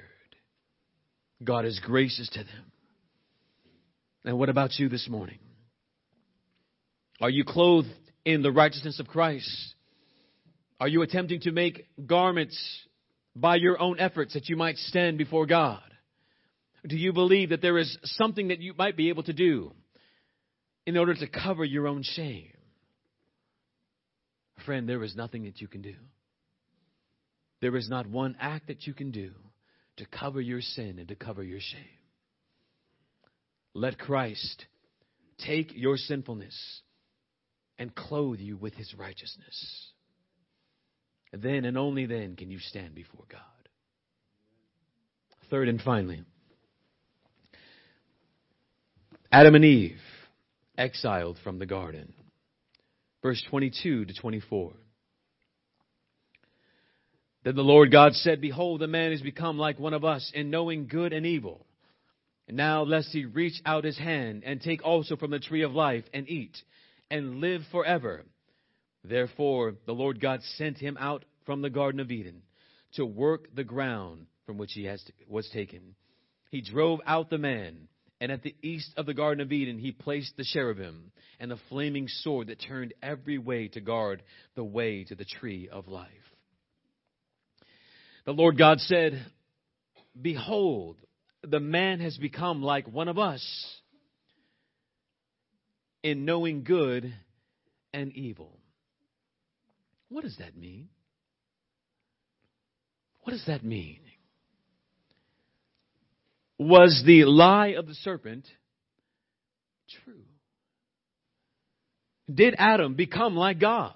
God 1.43 1.65
is 1.65 1.81
gracious 1.83 2.29
to 2.31 2.39
them. 2.39 2.73
And 4.25 4.39
what 4.39 4.49
about 4.49 4.79
you 4.79 4.89
this 4.89 5.09
morning? 5.09 5.39
Are 7.21 7.31
you 7.31 7.45
clothed 7.45 7.89
in 8.25 8.43
the 8.43 8.53
righteousness 8.53 9.01
of 9.01 9.07
Christ? 9.07 9.75
Are 10.79 10.89
you 10.89 11.03
attempting 11.03 11.41
to 11.41 11.53
make 11.53 11.87
garments 12.07 12.59
by 13.35 13.57
your 13.57 13.81
own 13.81 13.99
efforts 13.99 14.35
that 14.35 14.49
you 14.49 14.57
might 14.57 14.77
stand 14.77 15.19
before 15.19 15.47
God? 15.47 15.81
do 16.87 16.97
you 16.97 17.13
believe 17.13 17.51
that 17.51 17.63
there 17.63 17.79
is 17.79 17.99
something 18.05 18.49
that 18.49 18.61
you 18.61 18.75
might 18.77 18.97
be 18.97 19.09
able 19.09 19.23
to 19.25 19.33
do 19.33 19.73
in 20.87 20.97
order 20.97 21.15
to 21.15 21.27
cover 21.27 21.65
your 21.65 21.87
own 21.87 22.03
shame? 22.03 22.53
Friend, 24.65 24.89
there 24.89 25.03
is 25.03 25.17
nothing 25.17 25.45
that 25.45 25.61
you 25.61 25.69
can 25.69 25.83
do. 25.83 25.95
There 27.61 27.77
is 27.77 27.89
not 27.89 28.07
one 28.07 28.37
act 28.41 28.69
that 28.69 28.87
you 28.87 28.95
can 28.95 29.11
do 29.11 29.33
to 29.97 30.07
cover 30.07 30.41
your 30.41 30.61
sin 30.61 30.99
and 30.99 31.09
to 31.09 31.15
cover 31.15 31.43
your 31.43 31.61
shame. 31.61 31.81
Let 33.75 33.99
Christ 33.99 34.67
take 35.39 35.73
your 35.75 35.97
sinfulness 35.97 36.83
and 37.79 37.95
clothe 37.95 38.41
you 38.41 38.57
with 38.57 38.75
his 38.75 38.95
righteousness. 38.95 39.91
Then 41.37 41.65
and 41.65 41.77
only 41.77 42.07
then 42.07 42.37
can 42.37 42.51
you 42.51 42.59
stand 42.59 42.95
before 42.95 43.25
God. 43.31 43.41
Third 45.51 45.69
and 45.69 45.81
finally, 45.81 46.23
Adam 49.31 49.55
and 49.55 49.65
Eve 49.65 50.01
exiled 50.77 51.39
from 51.45 51.59
the 51.59 51.67
garden. 51.67 52.13
Verse 53.23 53.43
22 53.51 54.07
to 54.07 54.15
24. 54.15 54.73
Then 57.45 57.55
the 57.55 57.63
Lord 57.63 57.93
God 57.93 58.13
said, 58.15 58.41
Behold, 58.41 58.81
the 58.81 58.89
man 58.89 59.13
is 59.13 59.23
become 59.23 59.57
like 59.57 59.79
one 59.79 59.95
of 59.95 60.05
us 60.05 60.33
in 60.35 60.51
knowing 60.51 60.89
good 60.89 61.13
and 61.13 61.25
evil. 61.25 61.65
And 62.49 62.57
now 62.57 62.83
lest 62.83 63.11
he 63.13 63.25
reach 63.25 63.61
out 63.65 63.85
his 63.85 63.99
hand 63.99 64.43
and 64.45 64.61
take 64.61 64.85
also 64.85 65.17
from 65.17 65.31
the 65.31 65.39
tree 65.39 65.63
of 65.63 65.73
life 65.73 66.05
and 66.13 66.29
eat 66.29 66.57
and 67.11 67.41
live 67.41 67.63
forever. 67.71 68.25
Therefore 69.09 69.75
the 69.87 69.95
Lord 69.95 70.21
God 70.21 70.41
sent 70.57 70.79
him 70.79 70.97
out 70.99 71.25
from 71.45 71.63
the 71.63 71.71
Garden 71.71 72.01
of 72.01 72.11
Eden 72.11 72.43
to 72.95 73.07
work 73.07 73.55
the 73.55 73.65
ground 73.65 74.27
from 74.47 74.59
which 74.59 74.73
he 74.73 74.85
has, 74.85 75.03
was 75.29 75.49
taken. 75.51 75.95
He 76.51 76.61
drove 76.61 77.01
out 77.07 77.31
the 77.31 77.39
man, 77.39 77.89
and 78.21 78.33
at 78.33 78.43
the 78.43 78.55
east 78.63 78.93
of 78.97 79.07
the 79.07 79.15
Garden 79.15 79.41
of 79.41 79.53
Eden 79.53 79.79
he 79.79 79.93
placed 79.93 80.37
the 80.37 80.45
cherubim 80.45 81.13
and 81.39 81.51
the 81.51 81.59
flaming 81.69 82.09
sword 82.09 82.49
that 82.49 82.63
turned 82.63 82.95
every 83.03 83.39
way 83.39 83.69
to 83.69 83.81
guard 83.81 84.23
the 84.55 84.65
way 84.65 85.05
to 85.05 85.15
the 85.15 85.25
tree 85.25 85.69
of 85.71 85.89
life. 85.89 86.09
The 88.25 88.33
Lord 88.33 88.59
God 88.59 88.81
said, 88.81 89.25
Behold, 90.21 90.97
the 91.43 91.61
man 91.61 92.01
has 92.01 92.17
become 92.17 92.63
like 92.63 92.89
one 92.89 93.09
of 93.09 93.19
us 93.19 93.45
in 96.03 96.25
knowing 96.25 96.65
good 96.65 97.13
and 97.93 98.13
evil. 98.13 98.59
What 100.09 100.25
does 100.25 100.37
that 100.39 100.57
mean? 100.57 100.89
What 103.23 103.33
does 103.33 103.45
that 103.47 103.65
mean? 103.65 104.01
Was 106.59 107.03
the 107.05 107.25
lie 107.25 107.75
of 107.77 107.87
the 107.87 107.95
serpent 107.95 108.47
true? 110.05 110.15
Did 112.33 112.55
Adam 112.59 112.95
become 112.95 113.37
like 113.37 113.61
God? 113.61 113.95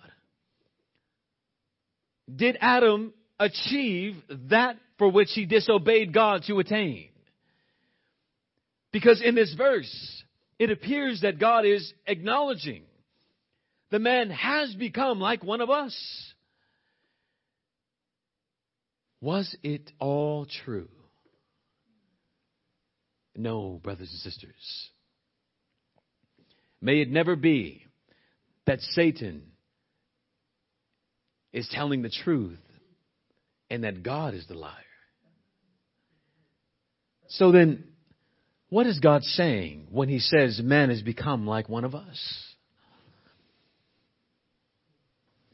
Did 2.34 2.58
Adam 2.60 3.12
achieve 3.38 4.16
that 4.50 4.76
for 4.98 5.10
which 5.10 5.30
he 5.32 5.46
disobeyed 5.46 6.12
God 6.12 6.42
to 6.46 6.58
attain? 6.58 7.08
Because 8.92 9.22
in 9.24 9.34
this 9.34 9.54
verse, 9.56 10.22
it 10.58 10.70
appears 10.70 11.22
that 11.22 11.38
God 11.38 11.64
is 11.64 11.92
acknowledging 12.06 12.82
the 13.90 13.98
man 13.98 14.30
has 14.30 14.74
become 14.74 15.20
like 15.20 15.42
one 15.42 15.60
of 15.60 15.70
us. 15.70 15.94
Was 19.20 19.54
it 19.62 19.90
all 19.98 20.46
true? 20.64 20.88
No, 23.36 23.80
brothers 23.82 24.10
and 24.10 24.20
sisters. 24.20 24.90
May 26.80 27.00
it 27.00 27.10
never 27.10 27.36
be 27.36 27.84
that 28.66 28.80
Satan 28.80 29.42
is 31.52 31.68
telling 31.70 32.02
the 32.02 32.12
truth 32.24 32.60
and 33.68 33.84
that 33.84 34.02
God 34.02 34.34
is 34.34 34.46
the 34.46 34.54
liar. 34.54 34.72
So 37.28 37.52
then, 37.52 37.84
what 38.68 38.86
is 38.86 38.98
God 38.98 39.22
saying 39.22 39.88
when 39.90 40.08
he 40.08 40.18
says 40.18 40.60
man 40.62 40.90
has 40.90 41.02
become 41.02 41.46
like 41.46 41.68
one 41.68 41.84
of 41.84 41.94
us? 41.94 42.49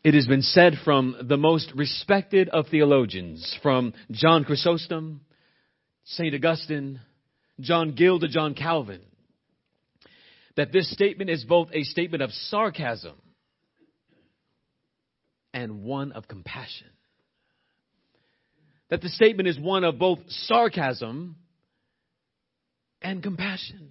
It 0.06 0.14
has 0.14 0.28
been 0.28 0.42
said 0.42 0.74
from 0.84 1.16
the 1.20 1.36
most 1.36 1.72
respected 1.74 2.48
of 2.50 2.68
theologians, 2.68 3.58
from 3.60 3.92
John 4.12 4.44
Chrysostom, 4.44 5.22
St. 6.04 6.32
Augustine, 6.32 7.00
John 7.58 7.96
Gill 7.96 8.20
to 8.20 8.28
John 8.28 8.54
Calvin, 8.54 9.00
that 10.54 10.70
this 10.70 10.88
statement 10.92 11.28
is 11.28 11.42
both 11.42 11.70
a 11.72 11.82
statement 11.82 12.22
of 12.22 12.30
sarcasm 12.30 13.16
and 15.52 15.82
one 15.82 16.12
of 16.12 16.28
compassion. 16.28 16.90
That 18.90 19.02
the 19.02 19.08
statement 19.08 19.48
is 19.48 19.58
one 19.58 19.82
of 19.82 19.98
both 19.98 20.20
sarcasm 20.28 21.34
and 23.02 23.24
compassion. 23.24 23.90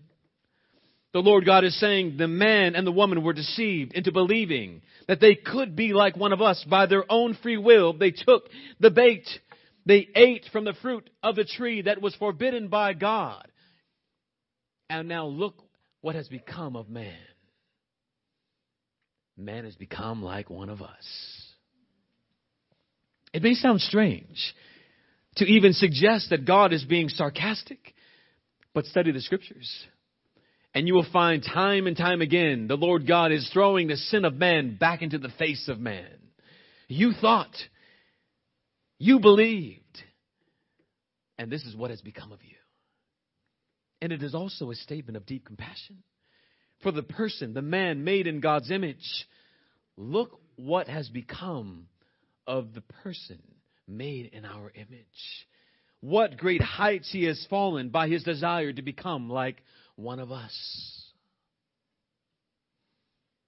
The 1.15 1.21
Lord 1.21 1.45
God 1.45 1.63
is 1.63 1.79
saying 1.79 2.17
the 2.17 2.27
man 2.27 2.75
and 2.75 2.85
the 2.85 2.91
woman 2.91 3.23
were 3.23 3.31
deceived 3.31 3.93
into 3.93 4.11
believing 4.11 4.81
that 5.07 5.21
they 5.21 5.33
could 5.33 5.73
be 5.73 5.93
like 5.93 6.17
one 6.17 6.33
of 6.33 6.41
us 6.41 6.65
by 6.69 6.87
their 6.87 7.09
own 7.09 7.37
free 7.41 7.55
will. 7.55 7.93
They 7.93 8.11
took 8.11 8.49
the 8.81 8.91
bait. 8.91 9.25
They 9.85 10.09
ate 10.13 10.45
from 10.51 10.65
the 10.65 10.73
fruit 10.81 11.09
of 11.23 11.37
the 11.37 11.45
tree 11.45 11.83
that 11.83 12.01
was 12.01 12.13
forbidden 12.15 12.67
by 12.67 12.91
God. 12.91 13.47
And 14.89 15.07
now 15.07 15.27
look 15.27 15.63
what 16.01 16.15
has 16.15 16.27
become 16.27 16.75
of 16.75 16.89
man. 16.89 17.15
Man 19.37 19.63
has 19.63 19.75
become 19.75 20.21
like 20.21 20.49
one 20.49 20.67
of 20.67 20.81
us. 20.81 21.53
It 23.31 23.41
may 23.41 23.53
sound 23.53 23.79
strange 23.79 24.53
to 25.37 25.45
even 25.45 25.71
suggest 25.71 26.31
that 26.31 26.43
God 26.43 26.73
is 26.73 26.83
being 26.83 27.07
sarcastic, 27.07 27.93
but 28.73 28.83
study 28.83 29.13
the 29.13 29.21
scriptures. 29.21 29.87
And 30.75 30.87
you 30.87 30.93
will 30.93 31.07
find 31.11 31.41
time 31.41 31.87
and 31.87 31.97
time 31.97 32.21
again 32.21 32.67
the 32.67 32.75
Lord 32.75 33.07
God 33.07 33.31
is 33.31 33.49
throwing 33.51 33.87
the 33.87 33.95
sin 33.95 34.25
of 34.25 34.35
man 34.35 34.77
back 34.77 35.01
into 35.01 35.17
the 35.17 35.29
face 35.39 35.67
of 35.67 35.79
man. 35.79 36.05
You 36.87 37.13
thought, 37.19 37.55
you 38.99 39.19
believed, 39.19 39.81
and 41.39 41.51
this 41.51 41.63
is 41.63 41.75
what 41.75 41.89
has 41.89 42.01
become 42.01 42.31
of 42.31 42.43
you. 42.43 42.55
And 44.01 44.11
it 44.11 44.21
is 44.21 44.35
also 44.35 44.69
a 44.69 44.75
statement 44.75 45.17
of 45.17 45.25
deep 45.25 45.45
compassion 45.45 46.03
for 46.83 46.91
the 46.91 47.03
person, 47.03 47.53
the 47.53 47.61
man 47.61 48.03
made 48.03 48.27
in 48.27 48.39
God's 48.39 48.69
image. 48.69 49.25
Look 49.97 50.39
what 50.55 50.87
has 50.87 51.09
become 51.09 51.87
of 52.45 52.73
the 52.73 52.81
person 53.03 53.39
made 53.87 54.27
in 54.33 54.45
our 54.45 54.71
image. 54.75 55.47
What 56.01 56.37
great 56.37 56.61
heights 56.61 57.09
he 57.11 57.23
has 57.23 57.43
fallen 57.49 57.89
by 57.89 58.07
his 58.07 58.23
desire 58.23 58.71
to 58.71 58.81
become 58.81 59.29
like 59.29 59.57
one 59.95 60.19
of 60.19 60.31
us. 60.31 60.53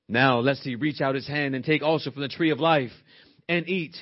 Now, 0.10 0.39
lest 0.39 0.63
he 0.63 0.75
reach 0.75 1.01
out 1.01 1.15
his 1.15 1.27
hand 1.27 1.53
and 1.55 1.65
take 1.65 1.81
also 1.81 2.12
from 2.12 2.21
the 2.21 2.29
tree 2.29 2.51
of 2.51 2.60
life 2.60 2.91
and 3.49 3.67
eat 3.67 3.95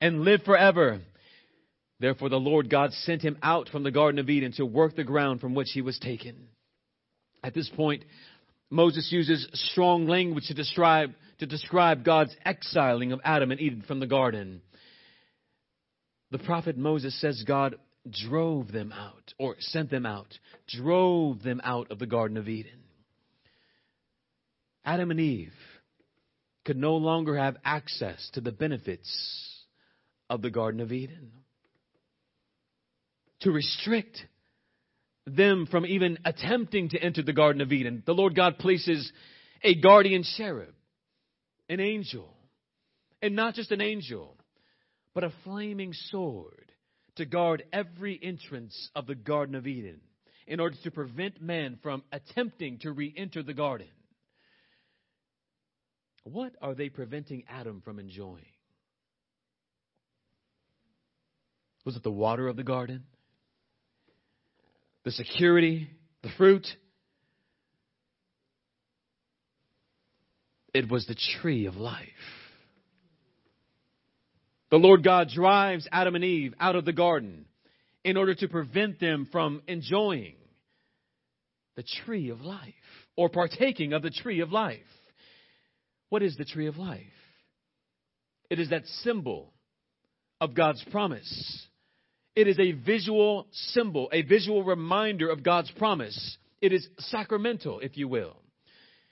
and 0.00 0.20
live 0.20 0.42
forever. 0.42 1.00
Therefore, 2.00 2.28
the 2.28 2.36
Lord 2.36 2.70
God 2.70 2.92
sent 2.92 3.22
him 3.22 3.38
out 3.42 3.68
from 3.70 3.82
the 3.82 3.90
Garden 3.90 4.18
of 4.18 4.28
Eden 4.28 4.52
to 4.52 4.66
work 4.66 4.94
the 4.94 5.04
ground 5.04 5.40
from 5.40 5.54
which 5.54 5.70
he 5.72 5.80
was 5.80 5.98
taken. 5.98 6.48
At 7.42 7.54
this 7.54 7.68
point, 7.70 8.04
Moses 8.70 9.08
uses 9.10 9.48
strong 9.70 10.06
language 10.06 10.46
to 10.48 10.54
describe, 10.54 11.14
to 11.38 11.46
describe 11.46 12.04
God's 12.04 12.36
exiling 12.44 13.12
of 13.12 13.20
Adam 13.24 13.50
and 13.50 13.60
Eve 13.60 13.84
from 13.88 14.00
the 14.00 14.06
garden. 14.06 14.60
The 16.30 16.38
prophet 16.38 16.76
Moses 16.76 17.18
says 17.20 17.42
God 17.46 17.76
drove 18.10 18.72
them 18.72 18.92
out, 18.92 19.34
or 19.38 19.56
sent 19.58 19.90
them 19.90 20.06
out, 20.06 20.38
drove 20.68 21.42
them 21.42 21.60
out 21.64 21.90
of 21.90 21.98
the 21.98 22.06
Garden 22.06 22.36
of 22.36 22.48
Eden. 22.48 22.80
Adam 24.84 25.10
and 25.10 25.20
Eve 25.20 25.52
could 26.64 26.76
no 26.76 26.96
longer 26.96 27.36
have 27.36 27.56
access 27.64 28.30
to 28.34 28.40
the 28.40 28.52
benefits 28.52 29.64
of 30.30 30.42
the 30.42 30.50
Garden 30.50 30.80
of 30.80 30.92
Eden. 30.92 31.32
To 33.40 33.50
restrict 33.50 34.18
them 35.26 35.66
from 35.70 35.86
even 35.86 36.18
attempting 36.24 36.90
to 36.90 36.98
enter 36.98 37.22
the 37.22 37.32
Garden 37.32 37.60
of 37.60 37.72
Eden, 37.72 38.02
the 38.06 38.14
Lord 38.14 38.34
God 38.34 38.58
places 38.58 39.10
a 39.62 39.74
guardian 39.74 40.24
cherub, 40.36 40.74
an 41.68 41.80
angel, 41.80 42.34
and 43.20 43.36
not 43.36 43.54
just 43.54 43.72
an 43.72 43.80
angel, 43.80 44.36
but 45.14 45.24
a 45.24 45.32
flaming 45.44 45.92
sword 45.92 46.67
to 47.18 47.26
guard 47.26 47.62
every 47.72 48.18
entrance 48.20 48.90
of 48.96 49.06
the 49.06 49.14
Garden 49.14 49.54
of 49.54 49.66
Eden 49.66 50.00
in 50.46 50.58
order 50.58 50.76
to 50.82 50.90
prevent 50.90 51.40
man 51.40 51.78
from 51.82 52.02
attempting 52.10 52.78
to 52.78 52.90
re 52.90 53.14
enter 53.16 53.42
the 53.42 53.54
garden. 53.54 53.88
What 56.24 56.54
are 56.60 56.74
they 56.74 56.88
preventing 56.88 57.44
Adam 57.48 57.82
from 57.84 57.98
enjoying? 57.98 58.44
Was 61.84 61.96
it 61.96 62.02
the 62.02 62.10
water 62.10 62.48
of 62.48 62.56
the 62.56 62.64
garden? 62.64 63.04
the 65.08 65.12
security, 65.12 65.88
the 66.22 66.28
fruit. 66.36 66.66
It 70.74 70.90
was 70.90 71.06
the 71.06 71.16
tree 71.40 71.64
of 71.64 71.76
life. 71.76 72.04
The 74.70 74.76
Lord 74.76 75.02
God 75.02 75.30
drives 75.30 75.88
Adam 75.90 76.14
and 76.14 76.24
Eve 76.24 76.54
out 76.60 76.76
of 76.76 76.84
the 76.84 76.92
garden 76.92 77.46
in 78.04 78.16
order 78.16 78.34
to 78.34 78.48
prevent 78.48 79.00
them 79.00 79.28
from 79.32 79.62
enjoying 79.66 80.34
the 81.76 81.84
tree 82.04 82.30
of 82.30 82.42
life 82.42 82.74
or 83.16 83.28
partaking 83.28 83.92
of 83.92 84.02
the 84.02 84.10
tree 84.10 84.40
of 84.40 84.52
life. 84.52 84.78
What 86.10 86.22
is 86.22 86.36
the 86.36 86.44
tree 86.44 86.66
of 86.66 86.76
life? 86.76 87.02
It 88.50 88.58
is 88.58 88.70
that 88.70 88.86
symbol 89.02 89.52
of 90.40 90.54
God's 90.54 90.84
promise. 90.90 91.66
It 92.34 92.46
is 92.46 92.58
a 92.58 92.72
visual 92.72 93.46
symbol, 93.52 94.08
a 94.12 94.22
visual 94.22 94.64
reminder 94.64 95.30
of 95.30 95.42
God's 95.42 95.70
promise. 95.72 96.36
It 96.60 96.72
is 96.72 96.86
sacramental, 96.98 97.80
if 97.80 97.96
you 97.96 98.08
will. 98.08 98.36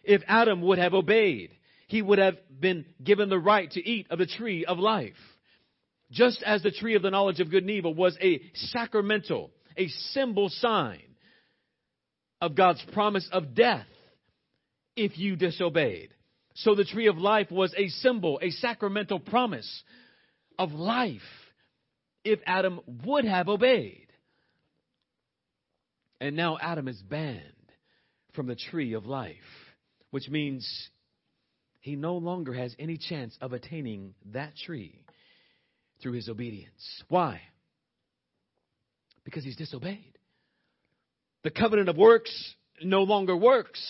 If 0.02 0.22
Adam 0.26 0.62
would 0.62 0.78
have 0.78 0.94
obeyed, 0.94 1.50
he 1.88 2.02
would 2.02 2.18
have 2.18 2.36
been 2.60 2.84
given 3.02 3.28
the 3.28 3.38
right 3.38 3.70
to 3.72 3.88
eat 3.88 4.06
of 4.10 4.18
the 4.18 4.26
tree 4.26 4.64
of 4.64 4.78
life. 4.78 5.14
Just 6.10 6.42
as 6.44 6.62
the 6.62 6.70
tree 6.70 6.94
of 6.94 7.02
the 7.02 7.10
knowledge 7.10 7.40
of 7.40 7.50
good 7.50 7.64
and 7.64 7.70
evil 7.70 7.94
was 7.94 8.16
a 8.20 8.40
sacramental, 8.54 9.50
a 9.76 9.88
symbol 9.88 10.48
sign 10.48 11.02
of 12.40 12.54
God's 12.54 12.84
promise 12.92 13.28
of 13.32 13.54
death 13.54 13.86
if 14.94 15.18
you 15.18 15.36
disobeyed. 15.36 16.10
So 16.54 16.74
the 16.74 16.84
tree 16.84 17.08
of 17.08 17.18
life 17.18 17.50
was 17.50 17.74
a 17.76 17.88
symbol, 17.88 18.38
a 18.40 18.50
sacramental 18.50 19.20
promise 19.20 19.82
of 20.58 20.72
life 20.72 21.20
if 22.24 22.40
Adam 22.46 22.80
would 23.04 23.24
have 23.24 23.48
obeyed. 23.48 24.06
And 26.20 26.34
now 26.34 26.56
Adam 26.60 26.88
is 26.88 27.00
banned 27.02 27.42
from 28.32 28.46
the 28.46 28.56
tree 28.56 28.94
of 28.94 29.06
life, 29.06 29.36
which 30.10 30.28
means 30.28 30.66
he 31.80 31.94
no 31.94 32.16
longer 32.16 32.54
has 32.54 32.74
any 32.78 32.96
chance 32.96 33.36
of 33.40 33.52
attaining 33.52 34.14
that 34.32 34.56
tree 34.56 35.00
through 36.02 36.12
his 36.12 36.28
obedience. 36.28 37.02
Why? 37.08 37.40
Because 39.24 39.44
he's 39.44 39.56
disobeyed. 39.56 40.18
The 41.42 41.50
covenant 41.50 41.88
of 41.88 41.96
works 41.96 42.54
no 42.82 43.02
longer 43.02 43.36
works. 43.36 43.80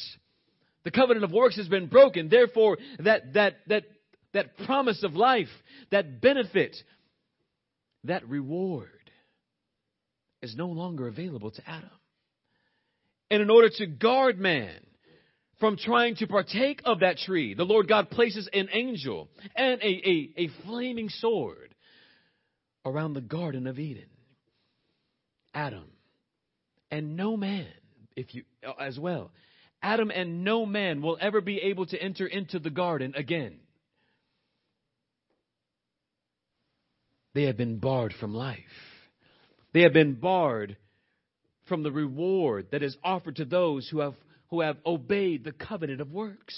The 0.84 0.90
covenant 0.90 1.24
of 1.24 1.32
works 1.32 1.56
has 1.56 1.68
been 1.68 1.86
broken. 1.86 2.28
Therefore, 2.28 2.78
that, 3.00 3.34
that, 3.34 3.54
that, 3.66 3.84
that 4.34 4.56
promise 4.58 5.02
of 5.02 5.14
life, 5.14 5.48
that 5.90 6.20
benefit, 6.20 6.76
that 8.04 8.28
reward 8.28 8.90
is 10.42 10.54
no 10.54 10.68
longer 10.68 11.08
available 11.08 11.50
to 11.50 11.62
Adam. 11.68 11.90
And 13.30 13.42
in 13.42 13.50
order 13.50 13.68
to 13.78 13.86
guard 13.86 14.38
man 14.38 14.74
from 15.58 15.76
trying 15.76 16.16
to 16.16 16.26
partake 16.26 16.82
of 16.84 17.00
that 17.00 17.16
tree, 17.18 17.54
the 17.54 17.64
Lord 17.64 17.88
God 17.88 18.10
places 18.10 18.48
an 18.52 18.68
angel 18.72 19.28
and 19.56 19.80
a, 19.80 19.86
a, 19.86 20.30
a 20.36 20.48
flaming 20.64 21.08
sword 21.08 21.74
around 22.86 23.12
the 23.12 23.20
Garden 23.20 23.66
of 23.66 23.78
Eden. 23.78 24.06
Adam 25.52 25.90
and 26.90 27.16
no 27.16 27.36
man, 27.36 27.66
if 28.14 28.34
you 28.34 28.44
uh, 28.66 28.72
as 28.80 28.98
well. 28.98 29.32
Adam 29.82 30.10
and 30.10 30.44
no 30.44 30.64
man 30.64 31.02
will 31.02 31.18
ever 31.20 31.40
be 31.40 31.58
able 31.58 31.86
to 31.86 32.00
enter 32.00 32.26
into 32.26 32.58
the 32.58 32.70
garden 32.70 33.12
again. 33.16 33.58
They 37.34 37.44
have 37.44 37.56
been 37.56 37.78
barred 37.78 38.14
from 38.18 38.34
life. 38.34 38.58
They 39.74 39.82
have 39.82 39.92
been 39.92 40.14
barred 40.14 40.76
from 41.68 41.82
the 41.82 41.92
reward 41.92 42.68
that 42.72 42.82
is 42.82 42.96
offered 43.04 43.36
to 43.36 43.44
those 43.44 43.88
who 43.88 44.00
have, 44.00 44.14
who 44.48 44.62
have 44.62 44.78
obeyed 44.86 45.44
the 45.44 45.52
covenant 45.52 46.00
of 46.00 46.10
works. 46.10 46.56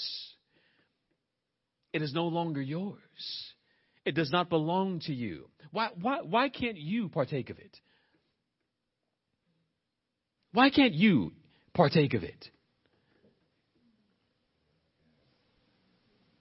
It 1.93 2.03
is 2.03 2.13
no 2.13 2.27
longer 2.27 2.63
yours. 2.63 2.99
It 4.09 4.15
does 4.15 4.33
not 4.33 4.49
belong 4.49 5.01
to 5.01 5.13
you. 5.13 5.51
Why, 5.71 5.91
why, 6.01 6.23
why 6.23 6.49
can't 6.49 6.79
you 6.79 7.11
partake 7.11 7.51
of 7.51 7.59
it? 7.59 7.77
Why 10.53 10.71
can't 10.71 10.95
you 10.95 11.35
partake 11.75 12.15
of 12.15 12.23
it? 12.23 12.49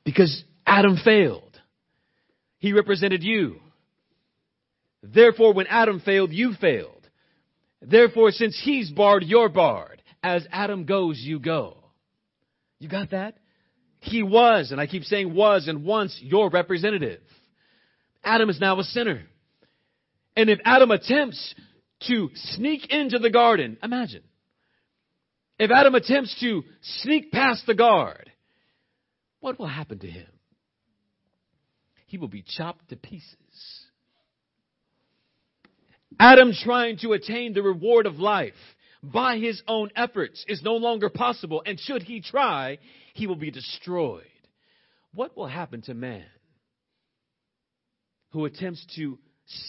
Because 0.06 0.45
Adam 0.65 0.95
failed. 1.03 1.60
He 2.60 2.71
represented 2.71 3.21
you. 3.21 3.60
Therefore, 5.03 5.53
when 5.53 5.67
Adam 5.67 5.99
failed, 5.99 6.32
you 6.32 6.53
failed. 6.53 7.06
Therefore, 7.82 8.32
since 8.32 8.58
he's 8.63 8.89
barred, 8.91 9.23
you're 9.25 9.49
barred. 9.49 10.01
As 10.23 10.47
Adam 10.53 10.86
goes, 10.86 11.19
you 11.19 11.41
go. 11.41 11.75
You 12.80 12.88
got 12.88 13.12
that? 13.12 13.38
He 13.99 14.23
was, 14.23 14.71
and 14.71 14.80
I 14.80 14.88
keep 14.88 15.03
saying 15.03 15.34
was 15.34 15.67
and 15.67 15.84
once, 15.84 16.17
your 16.21 16.49
representative. 16.49 17.19
Adam 18.28 18.50
is 18.50 18.60
now 18.60 18.78
a 18.78 18.84
sinner. 18.84 19.24
And 20.36 20.50
if 20.50 20.60
Adam 20.66 20.92
attempts 20.92 21.56
to 22.08 22.30
sneak 22.34 22.92
into 22.92 23.20
the 23.20 23.30
garden, 23.30 23.78
imagine. 23.82 24.24
If 25.58 25.72
Adam 25.72 25.96
attempts 25.96 26.38
to 26.42 26.63
sneak 26.82 27.32
past 27.32 27.66
the 27.66 27.74
guard, 27.74 28.30
what 29.40 29.58
will 29.58 29.68
happen 29.68 30.00
to 30.00 30.08
him? 30.08 30.28
He 32.06 32.18
will 32.18 32.28
be 32.28 32.44
chopped 32.46 32.90
to 32.90 32.98
pieces. 32.98 33.34
Adam 36.20 36.52
trying 36.54 36.98
to 36.98 37.13
attain 37.13 37.54
the 37.54 37.63
reward 37.63 38.06
of 38.06 38.20
life 38.20 38.54
by 39.02 39.38
his 39.38 39.63
own 39.68 39.90
efforts 39.96 40.44
is 40.50 40.62
no 40.62 40.74
longer 40.74 41.10
possible, 41.10 41.63
and 41.66 41.80
should 41.80 42.04
he 42.04 42.22
try, 42.22 42.78
he 43.13 43.26
will 43.26 43.36
be 43.36 43.52
destroyed. 43.52 44.24
What 45.13 45.38
will 45.38 45.48
happen 45.48 45.82
to 45.84 45.94
man 45.94 46.26
who 48.32 48.46
attempts 48.46 48.86
to 48.96 49.18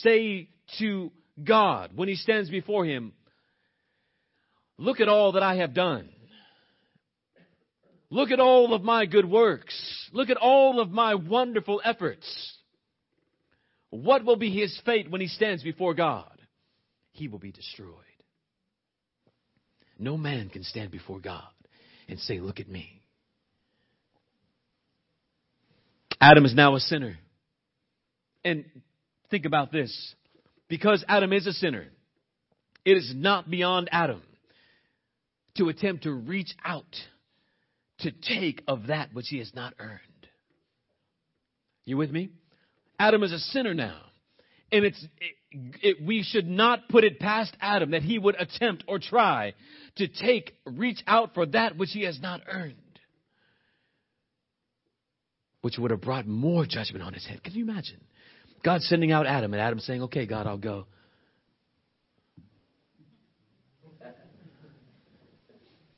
say 0.02 0.48
to 0.78 1.12
God 1.42 1.92
when 1.94 2.08
he 2.08 2.16
stands 2.16 2.50
before 2.50 2.84
him, 2.84 3.12
Look 4.80 5.00
at 5.00 5.08
all 5.08 5.32
that 5.32 5.42
I 5.42 5.56
have 5.56 5.74
done. 5.74 6.08
Look 8.10 8.30
at 8.30 8.40
all 8.40 8.74
of 8.74 8.82
my 8.82 9.06
good 9.06 9.28
works. 9.28 10.08
Look 10.12 10.30
at 10.30 10.36
all 10.36 10.80
of 10.80 10.90
my 10.90 11.16
wonderful 11.16 11.80
efforts. 11.84 12.56
What 13.90 14.24
will 14.24 14.36
be 14.36 14.50
his 14.50 14.80
fate 14.86 15.10
when 15.10 15.20
he 15.20 15.26
stands 15.26 15.62
before 15.62 15.94
God? 15.94 16.30
He 17.12 17.26
will 17.28 17.38
be 17.38 17.50
destroyed. 17.50 17.90
No 19.98 20.16
man 20.16 20.48
can 20.48 20.62
stand 20.62 20.90
before 20.90 21.18
God 21.18 21.42
and 22.08 22.20
say, 22.20 22.38
Look 22.40 22.60
at 22.60 22.68
me. 22.68 23.02
Adam 26.20 26.44
is 26.44 26.54
now 26.54 26.76
a 26.76 26.80
sinner. 26.80 27.18
And 28.44 28.64
think 29.30 29.44
about 29.44 29.72
this. 29.72 30.14
Because 30.68 31.04
Adam 31.08 31.32
is 31.32 31.46
a 31.46 31.52
sinner, 31.52 31.86
it 32.84 32.96
is 32.96 33.12
not 33.14 33.50
beyond 33.50 33.88
Adam 33.90 34.22
to 35.56 35.68
attempt 35.68 36.04
to 36.04 36.12
reach 36.12 36.54
out 36.64 36.84
to 38.00 38.12
take 38.12 38.62
of 38.68 38.86
that 38.88 39.12
which 39.12 39.26
he 39.28 39.38
has 39.38 39.52
not 39.54 39.74
earned. 39.78 40.00
You 41.84 41.96
with 41.96 42.10
me? 42.10 42.30
Adam 42.98 43.22
is 43.22 43.32
a 43.32 43.38
sinner 43.38 43.74
now. 43.74 43.98
And 44.70 44.84
it's, 44.84 45.02
it, 45.50 45.76
it, 45.82 46.06
we 46.06 46.22
should 46.22 46.46
not 46.46 46.88
put 46.88 47.04
it 47.04 47.18
past 47.18 47.56
Adam 47.60 47.92
that 47.92 48.02
he 48.02 48.18
would 48.18 48.36
attempt 48.38 48.84
or 48.86 48.98
try 48.98 49.54
to 49.96 50.06
take, 50.06 50.52
reach 50.66 51.02
out 51.06 51.32
for 51.34 51.46
that 51.46 51.76
which 51.76 51.90
he 51.92 52.02
has 52.02 52.20
not 52.20 52.42
earned. 52.46 52.76
Which 55.68 55.76
would 55.76 55.90
have 55.90 56.00
brought 56.00 56.26
more 56.26 56.64
judgment 56.64 57.04
on 57.04 57.12
his 57.12 57.26
head. 57.26 57.44
Can 57.44 57.52
you 57.52 57.62
imagine? 57.62 58.00
God 58.64 58.80
sending 58.80 59.12
out 59.12 59.26
Adam 59.26 59.52
and 59.52 59.60
Adam 59.60 59.80
saying, 59.80 60.00
okay, 60.04 60.24
God, 60.24 60.46
I'll 60.46 60.56
go. 60.56 60.86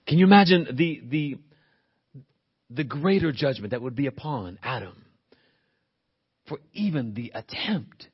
Can 0.08 0.18
you 0.18 0.24
imagine 0.24 0.66
the, 0.72 1.00
the, 1.08 1.38
the 2.68 2.82
greater 2.82 3.30
judgment 3.30 3.70
that 3.70 3.80
would 3.80 3.94
be 3.94 4.08
upon 4.08 4.58
Adam 4.60 5.04
for 6.48 6.58
even 6.72 7.14
the 7.14 7.30
attempt 7.32 8.08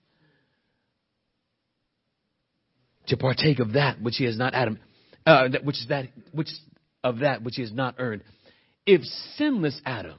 to 3.06 3.16
partake 3.16 3.60
of 3.60 3.72
that 3.72 4.02
which 4.02 4.16
he 4.18 4.26
has 4.26 4.36
not 4.36 4.52
Adam, 4.52 4.78
uh, 5.24 5.48
which 5.64 5.76
is 5.76 5.86
that 5.88 6.08
which 6.32 6.50
of 7.02 7.20
that 7.20 7.42
which 7.42 7.54
he 7.56 7.62
has 7.62 7.72
not 7.72 7.94
earned. 7.96 8.22
If 8.84 9.00
sinless 9.38 9.80
Adam 9.86 10.18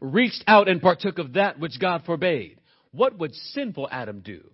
reached 0.00 0.44
out 0.46 0.68
and 0.68 0.80
partook 0.80 1.18
of 1.18 1.34
that 1.34 1.58
which 1.58 1.80
God 1.80 2.02
forbade, 2.04 2.60
what 2.92 3.18
would 3.18 3.34
sinful 3.34 3.88
Adam 3.90 4.20
do 4.20 4.50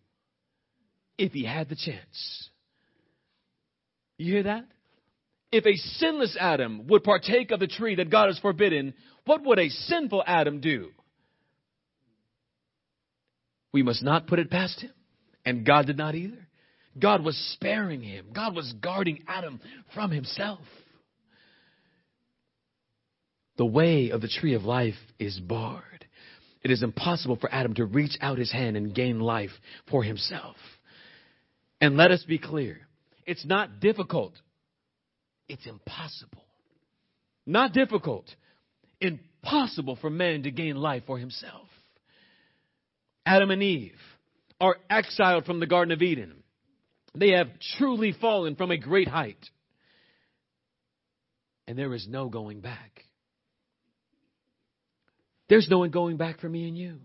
if 1.18 1.32
he 1.32 1.44
had 1.44 1.68
the 1.68 1.76
chance? 1.76 2.50
You 4.18 4.32
hear 4.34 4.42
that? 4.44 4.64
If 5.52 5.66
a 5.66 5.76
sinless 5.76 6.36
Adam 6.38 6.86
would 6.88 7.04
partake 7.04 7.50
of 7.50 7.60
the 7.60 7.66
tree 7.66 7.94
that 7.96 8.10
God 8.10 8.26
has 8.26 8.38
forbidden, 8.38 8.94
what 9.24 9.44
would 9.44 9.58
a 9.58 9.68
sinful 9.68 10.24
Adam 10.26 10.60
do? 10.60 10.90
We 13.72 13.82
must 13.82 14.02
not 14.02 14.26
put 14.26 14.38
it 14.38 14.50
past 14.50 14.80
him. 14.80 14.92
And 15.44 15.66
God 15.66 15.86
did 15.86 15.98
not 15.98 16.14
either. 16.14 16.48
God 16.98 17.24
was 17.24 17.36
sparing 17.54 18.02
him. 18.02 18.26
God 18.32 18.54
was 18.54 18.72
guarding 18.80 19.24
Adam 19.26 19.60
from 19.94 20.10
himself. 20.10 20.60
The 23.56 23.66
way 23.66 24.10
of 24.10 24.20
the 24.20 24.28
tree 24.28 24.54
of 24.54 24.64
life 24.64 24.94
is 25.18 25.38
barred. 25.38 26.06
It 26.62 26.70
is 26.70 26.82
impossible 26.82 27.36
for 27.36 27.52
Adam 27.52 27.74
to 27.74 27.84
reach 27.84 28.16
out 28.20 28.38
his 28.38 28.50
hand 28.50 28.76
and 28.76 28.94
gain 28.94 29.20
life 29.20 29.50
for 29.90 30.02
himself. 30.02 30.56
And 31.80 31.96
let 31.96 32.10
us 32.10 32.24
be 32.24 32.38
clear 32.38 32.80
it's 33.26 33.44
not 33.44 33.80
difficult, 33.80 34.32
it's 35.48 35.66
impossible. 35.66 36.42
Not 37.46 37.74
difficult, 37.74 38.24
impossible 39.00 39.96
for 40.00 40.08
man 40.08 40.44
to 40.44 40.50
gain 40.50 40.76
life 40.76 41.02
for 41.06 41.18
himself. 41.18 41.68
Adam 43.26 43.50
and 43.50 43.62
Eve 43.62 43.98
are 44.60 44.76
exiled 44.88 45.44
from 45.44 45.60
the 45.60 45.66
Garden 45.66 45.92
of 45.92 46.00
Eden. 46.00 46.42
They 47.14 47.32
have 47.32 47.48
truly 47.78 48.12
fallen 48.12 48.56
from 48.56 48.70
a 48.70 48.78
great 48.78 49.08
height. 49.08 49.38
And 51.66 51.78
there 51.78 51.94
is 51.94 52.06
no 52.08 52.28
going 52.28 52.60
back. 52.60 53.03
There's 55.48 55.68
no 55.68 55.78
one 55.78 55.90
going 55.90 56.16
back 56.16 56.40
for 56.40 56.48
me 56.48 56.68
and 56.68 56.76
you. 56.76 56.98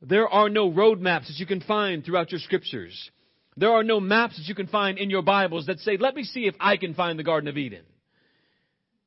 There 0.00 0.28
are 0.28 0.48
no 0.48 0.70
road 0.70 1.00
maps 1.00 1.28
that 1.28 1.38
you 1.38 1.46
can 1.46 1.60
find 1.60 2.04
throughout 2.04 2.32
your 2.32 2.40
scriptures. 2.40 3.10
There 3.56 3.70
are 3.70 3.84
no 3.84 4.00
maps 4.00 4.36
that 4.36 4.48
you 4.48 4.54
can 4.54 4.66
find 4.66 4.98
in 4.98 5.10
your 5.10 5.22
Bibles 5.22 5.66
that 5.66 5.78
say, 5.80 5.96
let 5.96 6.14
me 6.14 6.24
see 6.24 6.46
if 6.46 6.54
I 6.58 6.76
can 6.76 6.94
find 6.94 7.18
the 7.18 7.22
Garden 7.24 7.48
of 7.48 7.56
Eden. 7.56 7.84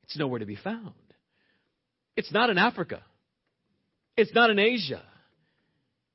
It's 0.03 0.17
nowhere 0.17 0.39
to 0.39 0.45
be 0.45 0.55
found. 0.55 0.93
It's 2.15 2.31
not 2.31 2.49
in 2.49 2.57
Africa. 2.57 3.01
It's 4.15 4.33
not 4.33 4.49
in 4.49 4.59
Asia. 4.59 5.03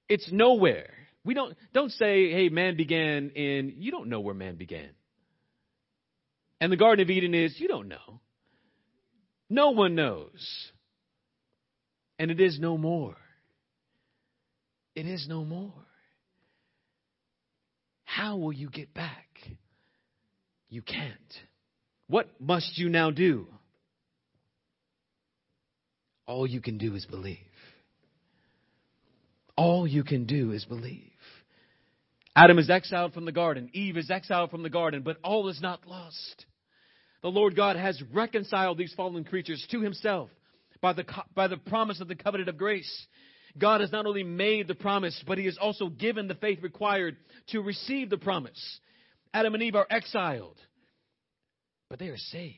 It's 0.08 0.30
nowhere. 0.32 0.90
We 1.24 1.34
don't, 1.34 1.56
don't 1.74 1.92
say, 1.92 2.30
hey, 2.32 2.48
man 2.48 2.76
began 2.76 3.30
in, 3.30 3.74
you 3.76 3.90
don't 3.90 4.08
know 4.08 4.20
where 4.20 4.34
man 4.34 4.56
began. 4.56 4.90
And 6.60 6.72
the 6.72 6.76
Garden 6.76 7.02
of 7.02 7.10
Eden 7.10 7.34
is, 7.34 7.54
you 7.58 7.68
don't 7.68 7.88
know. 7.88 8.20
No 9.50 9.70
one 9.70 9.94
knows. 9.94 10.70
And 12.20 12.30
it 12.30 12.38
is 12.38 12.60
no 12.60 12.76
more. 12.76 13.16
It 14.94 15.06
is 15.06 15.26
no 15.26 15.42
more. 15.42 15.72
How 18.04 18.36
will 18.36 18.52
you 18.52 18.68
get 18.68 18.92
back? 18.92 19.26
You 20.68 20.82
can't. 20.82 21.16
What 22.08 22.28
must 22.38 22.76
you 22.76 22.90
now 22.90 23.10
do? 23.10 23.46
All 26.26 26.46
you 26.46 26.60
can 26.60 26.76
do 26.76 26.94
is 26.94 27.06
believe. 27.06 27.38
All 29.56 29.86
you 29.86 30.04
can 30.04 30.26
do 30.26 30.52
is 30.52 30.66
believe. 30.66 31.00
Adam 32.36 32.58
is 32.58 32.68
exiled 32.68 33.14
from 33.14 33.24
the 33.24 33.32
garden. 33.32 33.70
Eve 33.72 33.96
is 33.96 34.10
exiled 34.10 34.50
from 34.50 34.62
the 34.62 34.68
garden, 34.68 35.00
but 35.00 35.16
all 35.24 35.48
is 35.48 35.62
not 35.62 35.86
lost. 35.86 36.44
The 37.22 37.28
Lord 37.28 37.56
God 37.56 37.76
has 37.76 38.02
reconciled 38.12 38.76
these 38.76 38.92
fallen 38.92 39.24
creatures 39.24 39.66
to 39.70 39.80
himself 39.80 40.28
by 40.80 40.92
the, 40.92 41.04
by 41.34 41.48
the 41.48 41.56
promise 41.56 42.00
of 42.00 42.08
the 42.08 42.14
covenant 42.14 42.48
of 42.48 42.56
grace. 42.56 43.06
God 43.58 43.80
has 43.80 43.92
not 43.92 44.06
only 44.06 44.22
made 44.22 44.68
the 44.68 44.74
promise, 44.74 45.22
but 45.26 45.38
he 45.38 45.46
has 45.46 45.58
also 45.58 45.88
given 45.88 46.28
the 46.28 46.34
faith 46.34 46.62
required 46.62 47.16
to 47.48 47.60
receive 47.60 48.08
the 48.10 48.18
promise. 48.18 48.80
Adam 49.34 49.54
and 49.54 49.62
Eve 49.62 49.74
are 49.74 49.86
exiled, 49.90 50.58
but 51.88 51.98
they 51.98 52.08
are 52.08 52.16
saved 52.16 52.56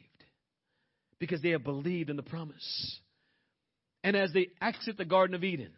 because 1.19 1.41
they 1.41 1.51
have 1.51 1.65
believed 1.65 2.11
in 2.11 2.17
the 2.17 2.23
promise. 2.23 3.01
And 4.05 4.17
as 4.17 4.33
they 4.33 4.49
exit 4.61 4.97
the 4.97 5.05
Garden 5.05 5.35
of 5.35 5.45
Eden, 5.45 5.73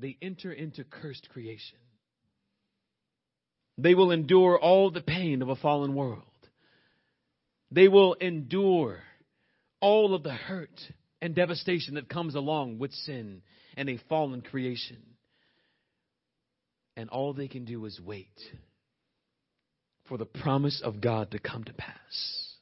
they 0.00 0.16
enter 0.20 0.52
into 0.52 0.84
cursed 0.84 1.28
creation. 1.30 1.78
They 3.76 3.94
will 3.94 4.10
endure 4.10 4.58
all 4.58 4.90
the 4.90 5.00
pain 5.00 5.40
of 5.42 5.48
a 5.48 5.56
fallen 5.56 5.94
world. 5.94 6.22
They 7.70 7.88
will 7.88 8.14
endure 8.14 9.00
all 9.80 10.14
of 10.14 10.22
the 10.22 10.32
hurt 10.34 10.80
and 11.20 11.34
devastation 11.34 11.94
that 11.94 12.08
comes 12.08 12.34
along 12.34 12.78
with 12.78 12.92
sin 12.92 13.42
and 13.76 13.88
a 13.88 13.98
fallen 14.08 14.40
creation. 14.40 14.98
And 16.96 17.10
all 17.10 17.32
they 17.32 17.48
can 17.48 17.64
do 17.64 17.84
is 17.84 18.00
wait 18.00 18.26
for 20.08 20.18
the 20.18 20.24
promise 20.24 20.80
of 20.82 21.00
God 21.00 21.30
to 21.32 21.38
come 21.38 21.64
to 21.64 21.72
pass. 21.72 22.54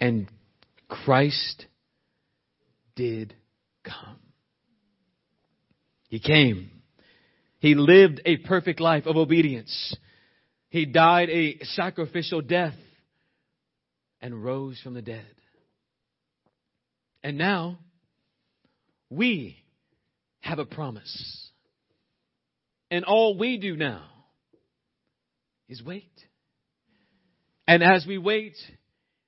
And 0.00 0.28
Christ 0.88 1.66
did 2.96 3.34
come. 3.84 4.18
He 6.08 6.18
came. 6.20 6.70
He 7.60 7.74
lived 7.74 8.20
a 8.24 8.38
perfect 8.38 8.80
life 8.80 9.06
of 9.06 9.16
obedience. 9.16 9.94
He 10.70 10.86
died 10.86 11.28
a 11.30 11.58
sacrificial 11.64 12.40
death 12.40 12.74
and 14.20 14.42
rose 14.42 14.80
from 14.82 14.94
the 14.94 15.02
dead. 15.02 15.26
And 17.22 17.38
now 17.38 17.78
we 19.10 19.56
have 20.40 20.58
a 20.58 20.64
promise. 20.64 21.50
And 22.90 23.04
all 23.04 23.36
we 23.36 23.58
do 23.58 23.76
now 23.76 24.04
is 25.68 25.82
wait. 25.82 26.12
And 27.66 27.82
as 27.82 28.06
we 28.06 28.16
wait, 28.16 28.56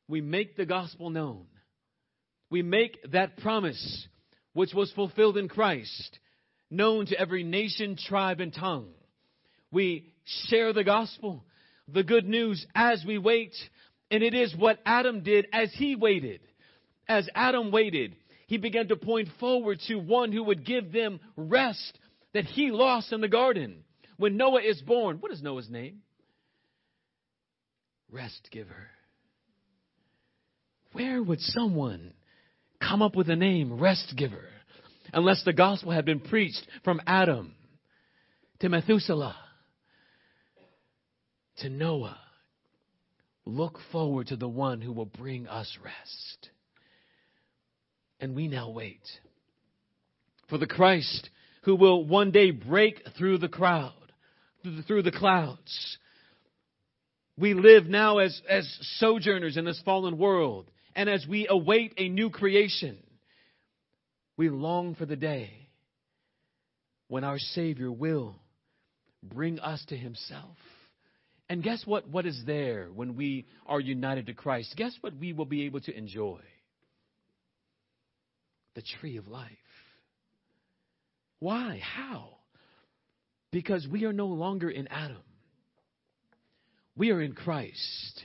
we 0.08 0.20
make 0.20 0.56
the 0.56 0.66
gospel 0.66 1.10
known. 1.10 1.46
We 2.48 2.62
make 2.62 2.98
that 3.12 3.36
promise, 3.38 4.08
which 4.54 4.72
was 4.74 4.90
fulfilled 4.92 5.36
in 5.36 5.48
Christ, 5.48 6.18
known 6.70 7.06
to 7.06 7.18
every 7.18 7.44
nation, 7.44 7.96
tribe, 7.96 8.40
and 8.40 8.52
tongue. 8.52 8.88
We 9.70 10.12
share 10.24 10.72
the 10.72 10.84
gospel, 10.84 11.44
the 11.86 12.02
good 12.02 12.26
news, 12.26 12.66
as 12.74 13.04
we 13.06 13.18
wait 13.18 13.54
and 14.10 14.22
it 14.22 14.34
is 14.34 14.54
what 14.56 14.78
Adam 14.84 15.22
did 15.22 15.46
as 15.52 15.72
he 15.74 15.96
waited. 15.96 16.40
As 17.08 17.28
Adam 17.34 17.70
waited, 17.70 18.16
he 18.46 18.56
began 18.56 18.88
to 18.88 18.96
point 18.96 19.28
forward 19.38 19.80
to 19.86 19.96
one 19.96 20.32
who 20.32 20.44
would 20.44 20.64
give 20.66 20.92
them 20.92 21.20
rest 21.36 21.98
that 22.34 22.44
he 22.44 22.70
lost 22.70 23.12
in 23.12 23.20
the 23.20 23.28
garden. 23.28 23.84
When 24.16 24.36
Noah 24.36 24.62
is 24.62 24.80
born, 24.82 25.18
what 25.18 25.32
is 25.32 25.42
Noah's 25.42 25.70
name? 25.70 26.02
Rest 28.10 28.48
giver. 28.50 28.88
Where 30.92 31.22
would 31.22 31.40
someone 31.40 32.12
come 32.80 33.02
up 33.02 33.14
with 33.14 33.30
a 33.30 33.36
name, 33.36 33.80
rest 33.80 34.14
giver, 34.16 34.48
unless 35.12 35.44
the 35.44 35.52
gospel 35.52 35.92
had 35.92 36.04
been 36.04 36.20
preached 36.20 36.66
from 36.82 37.00
Adam 37.06 37.54
to 38.58 38.68
Methuselah 38.68 39.36
to 41.58 41.68
Noah? 41.68 42.18
Look 43.56 43.78
forward 43.92 44.28
to 44.28 44.36
the 44.36 44.48
one 44.48 44.80
who 44.80 44.92
will 44.92 45.06
bring 45.06 45.46
us 45.46 45.78
rest. 45.82 46.50
And 48.20 48.34
we 48.34 48.48
now 48.48 48.70
wait 48.70 49.00
for 50.48 50.58
the 50.58 50.66
Christ 50.66 51.30
who 51.62 51.76
will 51.76 52.04
one 52.04 52.30
day 52.30 52.50
break 52.50 53.02
through 53.18 53.38
the 53.38 53.48
crowd, 53.48 53.92
through 54.86 55.02
the 55.02 55.12
clouds. 55.12 55.98
We 57.38 57.54
live 57.54 57.86
now 57.86 58.18
as, 58.18 58.40
as 58.48 58.68
sojourners 58.98 59.56
in 59.56 59.64
this 59.64 59.80
fallen 59.84 60.18
world, 60.18 60.70
and 60.94 61.08
as 61.08 61.26
we 61.26 61.46
await 61.48 61.94
a 61.96 62.08
new 62.08 62.30
creation, 62.30 62.98
we 64.36 64.48
long 64.48 64.94
for 64.94 65.06
the 65.06 65.16
day 65.16 65.50
when 67.08 67.24
our 67.24 67.38
Savior 67.38 67.90
will 67.90 68.36
bring 69.22 69.58
us 69.60 69.84
to 69.88 69.96
Himself. 69.96 70.56
And 71.50 71.64
guess 71.64 71.82
what? 71.84 72.08
What 72.08 72.26
is 72.26 72.40
there 72.46 72.86
when 72.94 73.16
we 73.16 73.44
are 73.66 73.80
united 73.80 74.26
to 74.26 74.34
Christ? 74.34 74.72
Guess 74.76 74.96
what 75.00 75.14
we 75.18 75.32
will 75.32 75.46
be 75.46 75.64
able 75.64 75.80
to 75.80 75.94
enjoy? 75.94 76.38
The 78.76 78.82
tree 79.00 79.16
of 79.16 79.26
life. 79.26 79.50
Why? 81.40 81.82
How? 81.82 82.36
Because 83.50 83.84
we 83.90 84.04
are 84.04 84.12
no 84.12 84.28
longer 84.28 84.70
in 84.70 84.86
Adam. 84.86 85.16
We 86.96 87.10
are 87.10 87.20
in 87.20 87.32
Christ. 87.32 88.22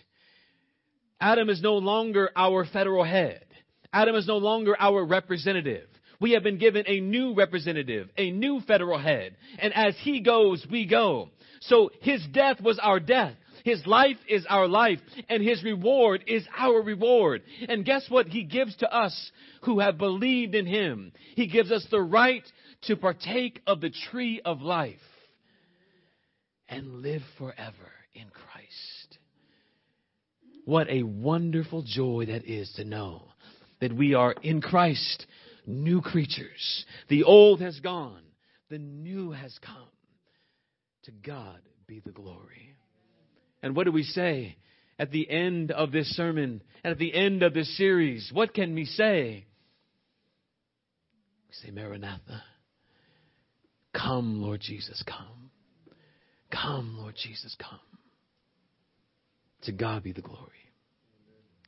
Adam 1.19 1.49
is 1.49 1.63
no 1.63 1.77
longer 1.77 2.29
our 2.35 2.63
federal 2.63 3.03
head. 3.03 3.43
Adam 3.91 4.15
is 4.15 4.27
no 4.27 4.37
longer 4.37 4.75
our 4.79 5.03
representative. 5.03 5.87
We 6.21 6.33
have 6.33 6.43
been 6.43 6.59
given 6.59 6.83
a 6.85 6.99
new 6.99 7.33
representative, 7.33 8.09
a 8.17 8.29
new 8.29 8.61
federal 8.67 8.99
head. 8.99 9.35
And 9.57 9.73
as 9.73 9.95
he 10.01 10.21
goes, 10.21 10.65
we 10.69 10.85
go. 10.85 11.31
So 11.61 11.91
his 12.01 12.25
death 12.31 12.61
was 12.61 12.79
our 12.79 12.99
death. 12.99 13.33
His 13.63 13.85
life 13.87 14.17
is 14.29 14.45
our 14.47 14.67
life, 14.67 14.99
and 15.27 15.41
his 15.41 15.63
reward 15.63 16.23
is 16.27 16.45
our 16.55 16.83
reward. 16.83 17.41
And 17.67 17.83
guess 17.83 18.05
what 18.09 18.27
he 18.27 18.43
gives 18.43 18.75
to 18.77 18.95
us 18.95 19.31
who 19.63 19.79
have 19.79 19.97
believed 19.97 20.53
in 20.53 20.67
him? 20.67 21.13
He 21.35 21.47
gives 21.47 21.71
us 21.71 21.85
the 21.89 22.01
right 22.01 22.43
to 22.83 22.95
partake 22.95 23.61
of 23.65 23.81
the 23.81 23.89
tree 24.11 24.39
of 24.45 24.61
life 24.61 24.99
and 26.69 27.01
live 27.01 27.23
forever 27.39 27.91
in 28.13 28.25
Christ. 28.29 29.17
What 30.65 30.89
a 30.89 31.03
wonderful 31.03 31.83
joy 31.83 32.25
that 32.27 32.45
is 32.45 32.71
to 32.75 32.83
know 32.83 33.23
that 33.81 33.93
we 33.93 34.13
are 34.13 34.35
in 34.43 34.61
Christ, 34.61 35.25
new 35.65 36.01
creatures. 36.01 36.85
The 37.09 37.23
old 37.23 37.61
has 37.61 37.79
gone, 37.79 38.21
The 38.69 38.79
new 38.79 39.31
has 39.31 39.57
come. 39.59 39.87
To 41.05 41.11
God 41.11 41.59
be 41.87 41.99
the 41.99 42.11
glory. 42.11 42.75
And 43.61 43.75
what 43.75 43.85
do 43.85 43.91
we 43.91 44.03
say 44.03 44.57
at 44.97 45.11
the 45.11 45.29
end 45.29 45.71
of 45.71 45.91
this 45.91 46.07
sermon, 46.15 46.61
and 46.83 46.91
at 46.91 46.97
the 46.97 47.13
end 47.13 47.43
of 47.43 47.53
this 47.53 47.77
series? 47.77 48.31
What 48.33 48.53
can 48.53 48.73
we 48.73 48.85
say? 48.85 49.45
We 51.47 51.53
say, 51.53 51.71
Maranatha. 51.71 52.43
Come, 53.93 54.41
Lord 54.41 54.61
Jesus, 54.61 55.03
come. 55.05 55.51
Come, 56.51 56.97
Lord 56.97 57.15
Jesus, 57.21 57.55
come. 57.59 57.79
To 59.63 59.71
God 59.71 60.03
be 60.03 60.11
the 60.11 60.21
glory. 60.21 60.51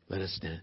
Let 0.09 0.21
us 0.21 0.33
stand. 0.35 0.61